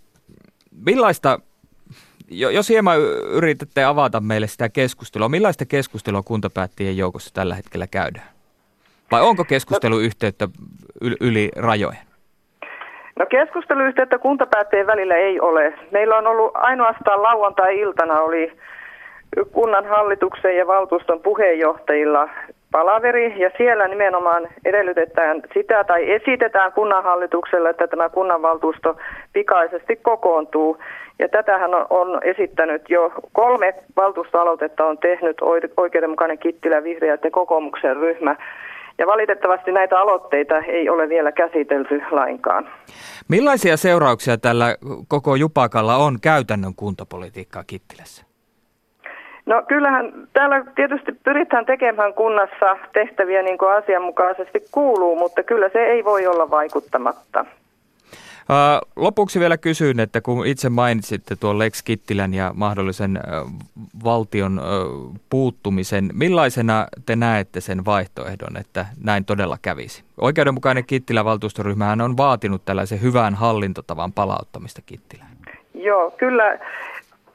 [0.84, 1.38] millaista
[2.30, 3.00] jos hieman
[3.30, 8.28] yritätte avata meille sitä keskustelua, millaista keskustelua kuntapäättäjien joukossa tällä hetkellä käydään?
[9.10, 10.48] Vai onko keskusteluyhteyttä
[11.20, 12.07] yli rajojen?
[13.18, 15.74] No keskusteluyhteyttä kuntapäättäjien välillä ei ole.
[15.90, 18.52] Meillä on ollut ainoastaan lauantai-iltana oli
[19.52, 22.28] kunnan hallituksen ja valtuuston puheenjohtajilla
[22.72, 28.96] palaveri ja siellä nimenomaan edellytetään sitä tai esitetään kunnanhallitukselle, että tämä kunnanvaltuusto
[29.32, 30.78] pikaisesti kokoontuu.
[31.18, 35.36] Ja tätähän on esittänyt jo kolme valtuustoaloitetta on tehnyt
[35.76, 38.36] oikeudenmukainen Kittilä, Vihreät ja kokoomuksen ryhmä.
[38.98, 42.68] Ja valitettavasti näitä aloitteita ei ole vielä käsitelty lainkaan.
[43.28, 44.76] Millaisia seurauksia tällä
[45.08, 48.28] koko Jupakalla on käytännön kuntapolitiikkaa Kittilässä?
[49.46, 55.78] No kyllähän täällä tietysti pyritään tekemään kunnassa tehtäviä niin kuin asianmukaisesti kuuluu, mutta kyllä se
[55.78, 57.44] ei voi olla vaikuttamatta.
[58.96, 63.20] Lopuksi vielä kysyn, että kun itse mainitsitte tuon Lex Kittilän ja mahdollisen
[64.04, 64.60] valtion
[65.30, 70.04] puuttumisen, millaisena te näette sen vaihtoehdon, että näin todella kävisi?
[70.20, 75.30] Oikeudenmukainen Kittilän valtuustoryhmähän on vaatinut tällaisen hyvän hallintotavan palauttamista Kittilään.
[75.74, 76.58] Joo, kyllä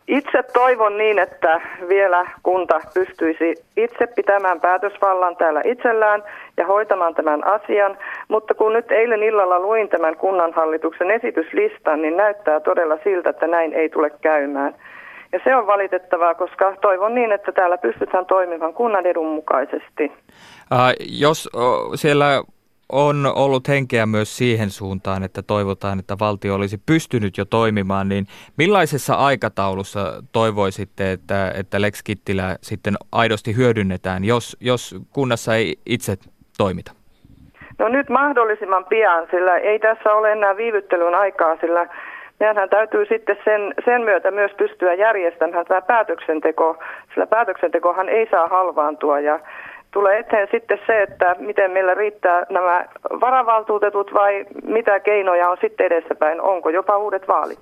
[0.08, 6.24] itse toivon niin, että vielä kunta pystyisi itse pitämään päätösvallan täällä itsellään
[6.58, 7.97] ja hoitamaan tämän asian,
[8.28, 13.74] mutta kun nyt eilen illalla luin tämän kunnanhallituksen esityslistan, niin näyttää todella siltä, että näin
[13.74, 14.76] ei tule käymään.
[15.32, 20.12] Ja se on valitettavaa, koska toivon niin, että täällä pystytään toimimaan kunnan edun mukaisesti.
[20.74, 21.49] Äh, jos
[21.95, 22.43] siellä
[22.94, 28.26] on ollut henkeä myös siihen suuntaan, että toivotaan, että valtio olisi pystynyt jo toimimaan, niin
[28.58, 30.00] millaisessa aikataulussa
[30.32, 36.14] toivoisitte, että, että Lex Kittilä sitten aidosti hyödynnetään, jos, jos kunnassa ei itse
[36.58, 36.91] toimita?
[37.80, 41.88] No nyt mahdollisimman pian, sillä ei tässä ole enää viivyttelyn aikaa, sillä
[42.39, 46.78] meidän täytyy sitten sen, sen myötä myös pystyä järjestämään tämä päätöksenteko,
[47.14, 49.39] sillä päätöksentekohan ei saa halvaantua ja
[49.94, 52.86] tulee eteen sitten se, että miten meillä riittää nämä
[53.22, 57.60] varavaltuutetut vai mitä keinoja on sitten edessäpäin, onko jopa uudet vaalit.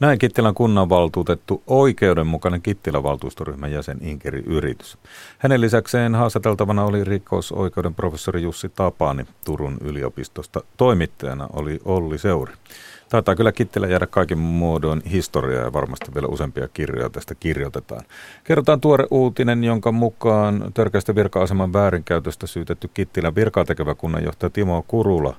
[0.00, 4.98] Näin Kittilän kunnanvaltuutettu oikeudenmukainen Kittilän valtuustoryhmän jäsen Inkeri Yritys.
[5.38, 10.60] Hänen lisäkseen haastateltavana oli rikosoikeuden professori Jussi Tapani Turun yliopistosta.
[10.76, 12.52] Toimittajana oli Olli Seuri.
[13.08, 18.02] Taitaa kyllä Kittilä jäädä kaikin muodoin historiaa ja varmasti vielä useampia kirjoja tästä kirjoitetaan.
[18.44, 25.36] Kerrotaan tuore uutinen, jonka mukaan törkeästä virka-aseman väärinkäytöstä syytetty Kittilän virkaa tekevä kunnanjohtaja Timo Kurula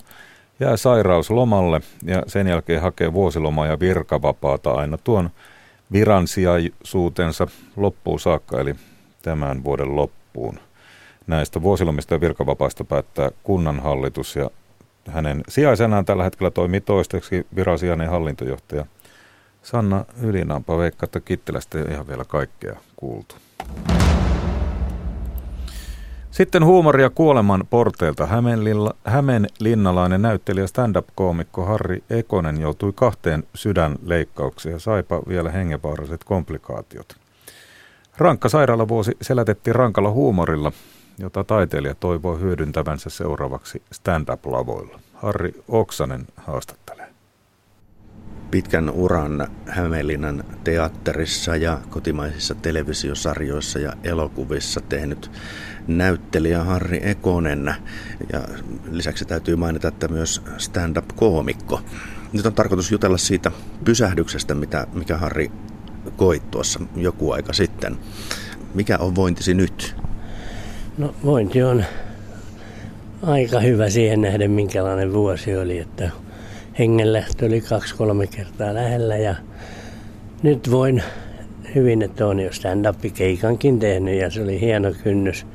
[0.59, 5.29] jää sairauslomalle ja sen jälkeen hakee vuosilomaa ja virkavapaata aina tuon
[5.91, 8.75] viransijaisuutensa loppuun saakka, eli
[9.21, 10.59] tämän vuoden loppuun.
[11.27, 14.49] Näistä vuosilomista ja virkavapaista päättää kunnanhallitus ja
[15.07, 18.85] hänen sijaisenaan tällä hetkellä toimii toistaiseksi virasijainen hallintojohtaja
[19.63, 20.77] Sanna Ylinampa.
[20.77, 23.35] Veikka, että Kittilästä ei ihan vielä kaikkea kuultu.
[26.31, 28.27] Sitten huumoria kuoleman porteilta.
[29.05, 37.15] Hämeenlinnalainen näyttelijä stand-up-koomikko Harri Ekonen joutui kahteen sydänleikkaukseen ja saipa vielä hengenvaaralliset komplikaatiot.
[38.17, 40.71] Rankka sairaalavuosi selätettiin rankalla huumorilla
[41.19, 44.99] jota taiteilija toivoo hyödyntävänsä seuraavaksi stand-up-lavoilla.
[45.13, 47.07] Harri Oksanen haastattelee.
[48.51, 55.31] Pitkän uran Hämeenlinnan teatterissa ja kotimaisissa televisiosarjoissa ja elokuvissa tehnyt
[55.87, 57.75] näyttelijä Harri Ekonen.
[58.33, 58.41] Ja
[58.91, 61.81] lisäksi täytyy mainita, että myös stand-up-koomikko.
[62.33, 63.51] Nyt on tarkoitus jutella siitä
[63.85, 65.51] pysähdyksestä, mitä, mikä Harri
[66.15, 67.97] koit tuossa joku aika sitten.
[68.73, 69.95] Mikä on vointisi nyt?
[70.97, 71.83] No vointi on
[73.21, 76.09] aika hyvä siihen nähden, minkälainen vuosi oli, että
[76.79, 79.35] hengenlähtö oli kaksi-kolme kertaa lähellä ja
[80.43, 81.03] nyt voin
[81.75, 85.45] hyvin, että on jo stand-up-keikankin tehnyt ja se oli hieno kynnys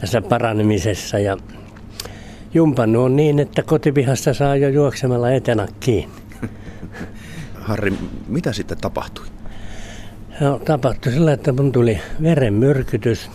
[0.00, 1.36] tässä paranemisessa ja
[2.54, 6.08] jumpannut on niin, että kotipihasta saa jo juoksemalla etenakkiin.
[7.54, 7.92] Harri,
[8.28, 9.26] mitä sitten tapahtui?
[10.40, 13.30] No, tapahtui sillä, että mun tuli verenmyrkytys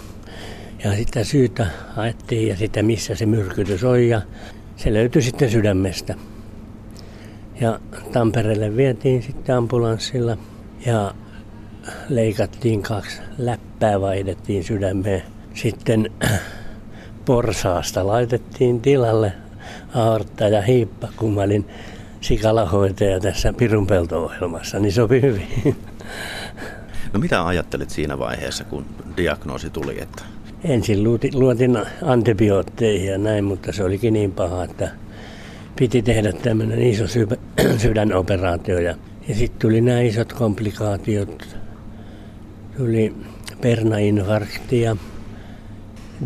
[0.83, 4.21] ja sitä syytä haettiin ja sitä missä se myrkytys on ja
[4.75, 6.15] se löytyi sitten sydämestä.
[7.61, 7.79] Ja
[8.11, 10.37] Tampereelle vietiin sitten ambulanssilla
[10.85, 11.13] ja
[12.09, 15.23] leikattiin kaksi läppää, vaihdettiin sydämeen.
[15.53, 16.11] Sitten
[17.25, 19.33] porsaasta laitettiin tilalle
[19.93, 21.67] aortta ja hiippa, kun mä olin
[22.21, 25.75] sikalahoitaja tässä Pirunpelto-ohjelmassa, niin sopi hyvin.
[27.13, 28.85] No mitä ajattelit siinä vaiheessa, kun
[29.17, 30.23] diagnoosi tuli, että
[30.63, 31.03] ensin
[31.33, 34.91] luotin antibiootteihin ja näin, mutta se olikin niin paha, että
[35.75, 37.03] piti tehdä tämmöinen iso
[37.77, 38.95] sydänoperaatio ja
[39.27, 41.57] Ja sitten tuli nämä isot komplikaatiot.
[42.77, 43.15] Tuli
[43.61, 44.97] pernainfarkti ja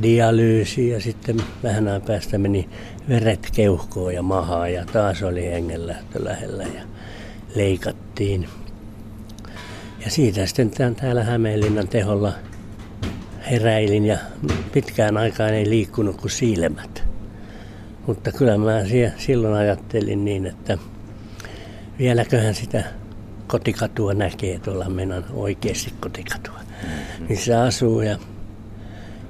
[0.02, 2.70] dialyysi ja sitten vähän ajan päästä meni
[3.10, 6.82] veret keuhkoon ja mahaan ja taas oli hengenlähtö lähellä ja
[7.56, 8.48] leikattiin.
[10.06, 12.34] Ja siitä sitten täällä Hämeenlinnan teholla
[13.52, 14.18] heräilin ja
[14.72, 17.04] pitkään aikaan ei liikkunut kuin silmät.
[18.08, 18.82] Mutta kyllä mä
[19.18, 20.78] silloin ajattelin niin, että
[22.00, 22.84] vieläköhän sitä
[23.48, 26.60] kotikatua näkee tuolla meidän oikeasti kotikatua,
[27.30, 28.18] missä asuu ja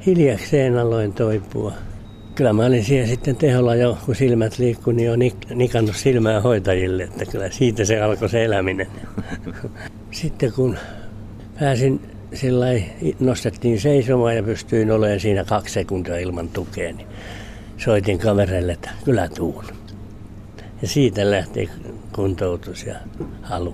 [0.06, 1.74] hiljakseen aloin toipua.
[2.36, 5.16] Kyllä mä olin siellä sitten teholla jo, kun silmät liikkui, niin jo
[5.56, 8.88] nikannut silmää hoitajille, että kyllä siitä se alkoi se eläminen.
[10.12, 10.78] Sitten kun
[11.60, 12.66] pääsin sillä
[13.20, 17.08] nostettiin seisomaan ja pystyin olemaan siinä kaksi sekuntia ilman tukea, niin
[17.78, 19.66] soitin kavereille, että kyllä tuun.
[20.82, 21.70] Ja siitä lähti
[22.16, 22.96] kuntoutus ja
[23.42, 23.74] halu.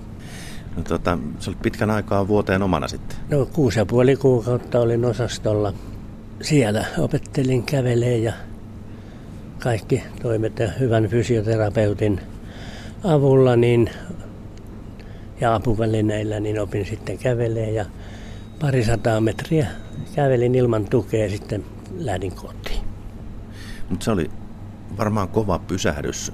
[0.76, 3.18] No, tota, se oli pitkän aikaa vuoteen omana sitten.
[3.30, 5.72] No kuusi ja puoli kuukautta olin osastolla.
[6.42, 8.32] Siellä opettelin kävelee ja
[9.58, 12.20] kaikki toimet ja hyvän fysioterapeutin
[13.04, 13.90] avulla niin,
[15.40, 17.84] ja apuvälineillä niin opin sitten kävelee ja
[18.60, 19.66] pari sataa metriä
[20.14, 21.64] kävelin ilman tukea ja sitten
[21.98, 22.84] lähdin kotiin.
[23.90, 24.30] Mutta se oli
[24.98, 26.32] varmaan kova pysähdys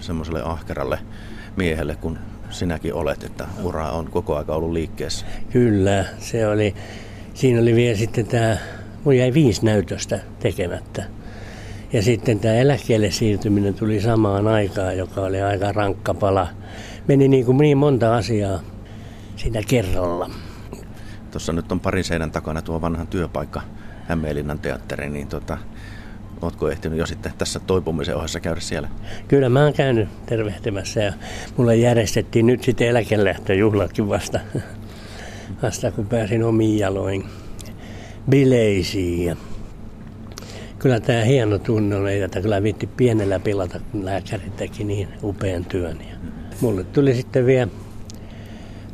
[0.00, 0.98] semmoiselle ahkeralle
[1.56, 2.18] miehelle, kun
[2.50, 5.26] sinäkin olet, että ura on koko aika ollut liikkeessä.
[5.50, 6.74] Kyllä, se oli,
[7.34, 8.56] siinä oli vielä sitten tämä,
[9.04, 11.04] mun jäi viisi näytöstä tekemättä.
[11.92, 16.48] Ja sitten tämä eläkkeelle siirtyminen tuli samaan aikaan, joka oli aika rankka pala.
[17.08, 18.60] Meni niin, kuin niin monta asiaa
[19.36, 20.30] siinä kerralla.
[21.30, 23.62] Tuossa nyt on parin seinän takana tuo vanha työpaikka
[24.08, 25.58] Hämeenlinnan teatteri, niin tota,
[26.42, 28.88] Oletko ehtinyt jo sitten tässä toipumisen ohessa käydä siellä?
[29.28, 31.12] Kyllä mä oon käynyt tervehtimässä ja
[31.56, 34.40] mulle järjestettiin nyt sitten eläkelähtöjuhlatkin vasta,
[35.62, 37.24] vasta kun pääsin omiin jaloin
[38.30, 39.26] bileisiin.
[39.26, 39.36] Ja
[40.78, 45.64] kyllä tämä hieno tunne oli, että kyllä viitti pienellä pilata, kun lääkäri teki niin upean
[45.64, 45.98] työn.
[46.10, 46.16] Ja
[46.60, 47.70] mulle tuli sitten vielä,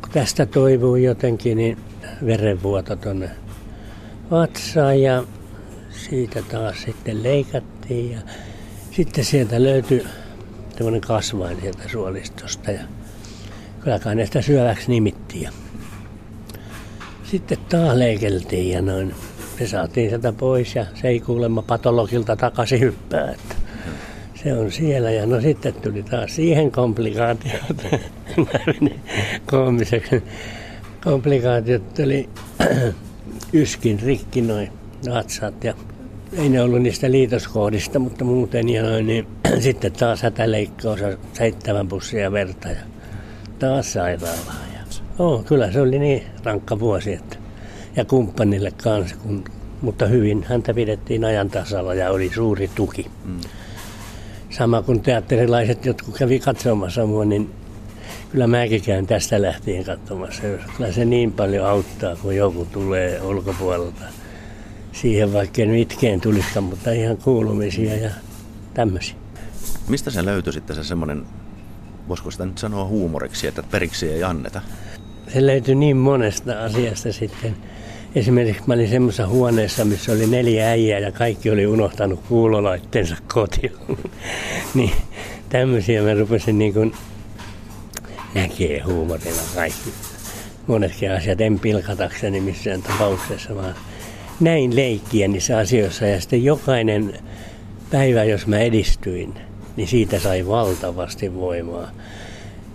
[0.01, 1.77] kun tästä toivui jotenkin, niin
[2.25, 3.29] verenvuoto tuonne
[4.31, 5.23] vatsaan ja
[5.91, 8.19] siitä taas sitten leikattiin ja
[8.91, 10.07] sitten sieltä löytyi
[10.75, 12.81] tämmöinen kasvain sieltä suolistosta ja
[13.83, 15.43] kyllä kai ne sitä syöväksi nimittiin.
[15.43, 15.51] Ja
[17.23, 19.15] sitten taas leikeltiin ja noin.
[19.59, 23.31] Se saatiin sieltä pois ja se ei kuulemma patologilta takaisin hyppää.
[23.31, 23.55] Että
[24.43, 27.87] se on siellä ja no sitten tuli taas siihen komplikaatiot.
[29.51, 30.23] Koomiseksi.
[31.07, 32.29] Komplikaatiot oli
[33.53, 34.71] yskin rikki noin
[35.05, 35.73] natsat ja
[36.33, 39.27] ei ne ollut niistä liitoskohdista, mutta muuten ja noin, niin
[39.59, 42.79] sitten taas hätäleikkaus ja seitsemän pussia verta ja
[43.59, 44.73] taas sairaalaan.
[44.73, 44.79] Ja,
[45.19, 47.37] oh, kyllä se oli niin rankka vuosi, että,
[47.95, 49.43] ja kumppanille kanssa, kun,
[49.81, 53.05] mutta hyvin häntä pidettiin ajan tasalla ja oli suuri tuki.
[53.25, 53.39] Mm.
[54.49, 57.49] Sama kuin teatterilaiset, jotka kävi katsomassa mua, niin
[58.31, 60.41] kyllä mäkin käyn tästä lähtien katsomassa.
[60.77, 64.03] Kyllä se niin paljon auttaa, kun joku tulee ulkopuolelta
[64.91, 68.09] siihen, vaikka en itkeen tulisikaan, mutta ihan kuulumisia ja
[68.73, 69.15] tämmöisiä.
[69.89, 71.25] Mistä se löytyi sitten se semmoinen,
[72.07, 74.61] voisiko sitä nyt sanoa huumoriksi, että periksi ei anneta?
[75.33, 77.55] Se löytyi niin monesta asiasta sitten.
[78.15, 83.71] Esimerkiksi mä olin semmoisessa huoneessa, missä oli neljä äijää ja kaikki oli unohtanut kuulolaitteensa kotiin.
[84.75, 84.91] niin
[85.49, 86.93] tämmöisiä mä rupesin niin kuin
[88.37, 89.93] näkee huumorina kaikki.
[90.67, 93.75] Monetkin asiat en pilkatakseni missään tapauksessa, vaan
[94.39, 97.19] näin leikkiä niissä asioissa ja sitten jokainen
[97.91, 99.33] päivä, jos mä edistyin,
[99.75, 101.91] niin siitä sai valtavasti voimaa.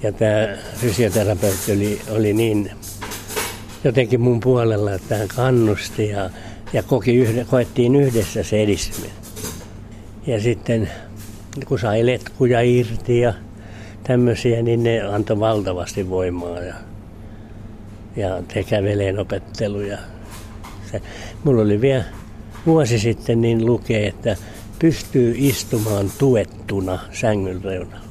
[0.03, 2.71] Ja tämä fysioterapeutti oli, oli niin
[3.85, 6.31] jotenkin mun puolella, että hän kannusti ja,
[6.73, 9.17] ja koki yhde, koettiin yhdessä se edistyminen.
[10.27, 10.91] Ja sitten
[11.67, 13.35] kun sai letkuja irti ja
[14.05, 16.75] tämmöisiä, niin ne antoi valtavasti voimaa ja,
[18.17, 19.99] ja te käveleen opetteluja
[20.95, 21.09] että
[21.45, 22.05] mulla oli vielä
[22.67, 24.37] vuosi sitten niin lukee, että
[24.79, 28.03] pystyy istumaan tuettuna sängyn reunalla.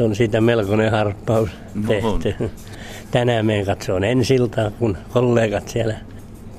[0.00, 2.34] On siitä melkoinen harppaus no tehty.
[2.44, 2.50] On.
[3.10, 5.94] Tänään meidän katsoa ensiltaa, kun kollegat siellä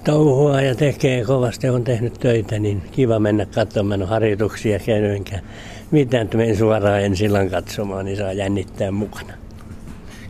[0.04, 5.40] touhua ja tekee kovasti, on tehnyt töitä, niin kiva mennä katsomaan harjoituksia käynyt, enkä
[5.92, 9.34] mitään, että menen suoraan ensillan katsomaan, niin saa jännittää mukana.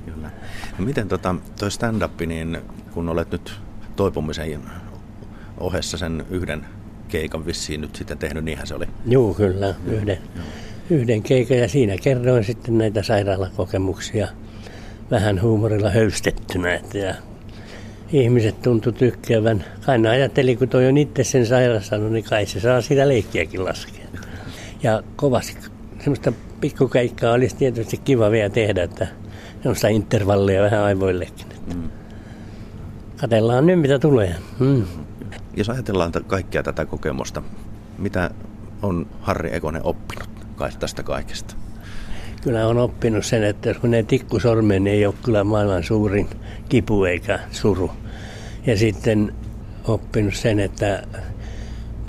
[0.05, 0.29] Kyllä.
[0.79, 2.57] No miten tota, toi stand-up, niin
[2.91, 3.53] kun olet nyt
[3.95, 4.59] toipumisen
[5.57, 6.65] ohessa sen yhden
[7.07, 8.85] keikan vissiin nyt sitten tehnyt, niinhän se oli.
[9.05, 10.17] Joo, kyllä, yhden,
[10.89, 14.27] yhden keikan ja siinä kerroin sitten näitä sairaalakokemuksia
[15.11, 16.73] vähän huumorilla höystettynä.
[16.73, 17.15] Että ja
[18.13, 19.65] ihmiset tuntu tykkäävän.
[19.85, 23.65] Kai ne ajatteli, kun toi on itse sen sairastunut, niin kai se saa sitä leikkiäkin
[23.65, 24.05] laskea.
[24.85, 25.57] Ja kovasti
[25.99, 29.07] semmoista pikkukeikkaa olisi tietysti kiva vielä tehdä, että
[29.61, 31.47] semmoista intervallia vähän aivoillekin.
[31.75, 31.89] Mm.
[33.17, 34.35] Katellaan nyt, mitä tulee.
[34.59, 34.83] Mm.
[35.55, 37.41] Jos ajatellaan kaikkea tätä kokemusta,
[37.97, 38.29] mitä
[38.81, 40.29] on Harri Ekonen oppinut
[40.79, 41.55] tästä kaikesta?
[42.41, 46.29] Kyllä on oppinut sen, että jos menee tikku sormeen, niin ei ole kyllä maailman suurin
[46.69, 47.91] kipu eikä suru.
[48.65, 49.33] Ja sitten
[49.87, 51.03] oppinut sen, että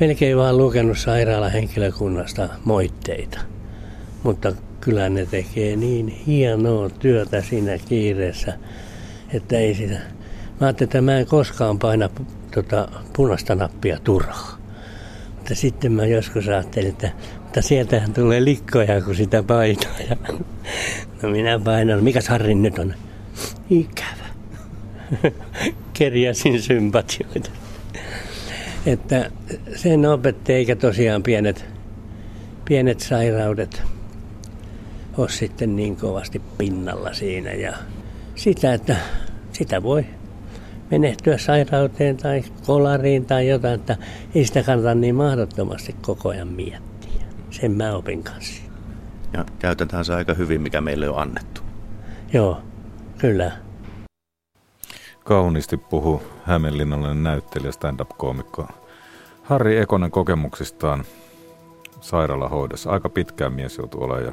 [0.01, 3.39] melkein vaan lukenut sairaalahenkilökunnasta moitteita.
[4.23, 8.53] Mutta kyllä ne tekee niin hienoa työtä siinä kiireessä,
[9.33, 9.95] että ei sitä...
[10.61, 12.09] Mä ajattelin, että mä en koskaan paina
[12.55, 14.59] tota, punaista nappia turhaa.
[15.35, 17.11] Mutta sitten mä joskus ajattelin, että
[17.57, 19.97] mutta sieltähän tulee likkoja, kun sitä painaa.
[21.23, 22.05] No minä painan.
[22.05, 22.95] Mikäs Harrin nyt on?
[23.71, 24.27] Ikävä.
[25.99, 27.51] Kerjäsin sympatioita.
[28.87, 29.31] Että
[29.77, 31.65] sen opetti, eikä tosiaan pienet,
[32.65, 33.83] pienet sairaudet
[35.17, 37.53] ole sitten niin kovasti pinnalla siinä.
[37.53, 37.77] Ja
[38.35, 38.97] sitä, että
[39.53, 40.07] sitä voi
[40.91, 43.97] menehtyä sairauteen tai kolariin tai jotain, että
[44.35, 47.23] ei sitä kannata niin mahdottomasti koko ajan miettiä.
[47.51, 48.63] Sen mä opin kanssa.
[49.33, 51.61] Ja käytetään se aika hyvin, mikä meille on annettu.
[52.33, 52.61] Joo,
[53.19, 53.66] kyllä.
[55.27, 58.67] Kauniisti puhuu Hämeenlinnalainen näyttelijä stand-up-koomikko
[59.43, 61.05] Harri Ekonen kokemuksistaan
[62.01, 62.91] sairaalahoidossa.
[62.91, 64.33] Aika pitkään mies joutui olemaan ja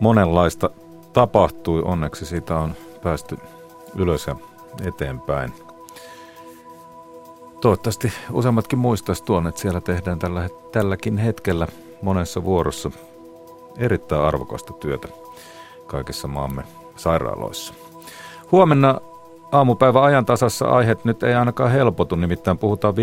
[0.00, 0.70] monenlaista
[1.12, 1.82] tapahtui.
[1.84, 3.38] Onneksi siitä on päästy
[3.96, 4.36] ylös ja
[4.86, 5.52] eteenpäin.
[7.60, 11.66] Toivottavasti useammatkin muistaisi tuon, että siellä tehdään tällä, tälläkin hetkellä
[12.02, 12.90] monessa vuorossa
[13.78, 15.08] erittäin arvokasta työtä
[15.86, 16.64] kaikissa maamme
[16.96, 17.74] sairaaloissa.
[18.52, 19.00] Huomenna
[19.52, 22.96] aamupäivä ajan tasassa aiheet nyt ei ainakaan helpotu, nimittäin puhutaan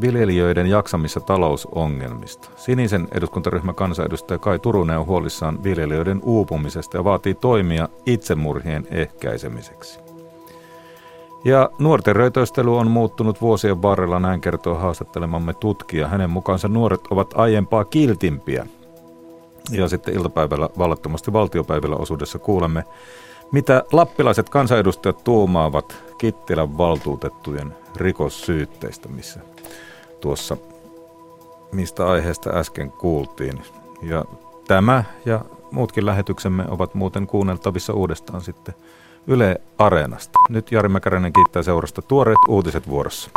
[0.00, 2.50] viljelijöiden jaksamissa talousongelmista.
[2.56, 9.98] Sinisen eduskuntaryhmän kansanedustaja Kai Turunen on huolissaan viljelijöiden uupumisesta ja vaatii toimia itsemurhien ehkäisemiseksi.
[11.44, 16.08] Ja nuorten röytöistely on muuttunut vuosien varrella, näin kertoo haastattelemamme tutkija.
[16.08, 18.66] Hänen mukaansa nuoret ovat aiempaa kiltimpiä.
[19.70, 22.84] Ja sitten iltapäivällä vallattomasti valtiopäivällä osuudessa kuulemme,
[23.52, 29.40] mitä lappilaiset kansanedustajat tuumaavat Kittilän valtuutettujen rikossyytteistä, missä
[30.20, 30.56] tuossa
[31.72, 33.62] mistä aiheesta äsken kuultiin.
[34.02, 34.24] Ja
[34.66, 35.40] tämä ja
[35.70, 38.74] muutkin lähetyksemme ovat muuten kuunneltavissa uudestaan sitten
[39.26, 40.38] Yle Areenasta.
[40.48, 43.30] Nyt Jari Mäkäräinen kiittää seurasta tuoreet uutiset vuorossa.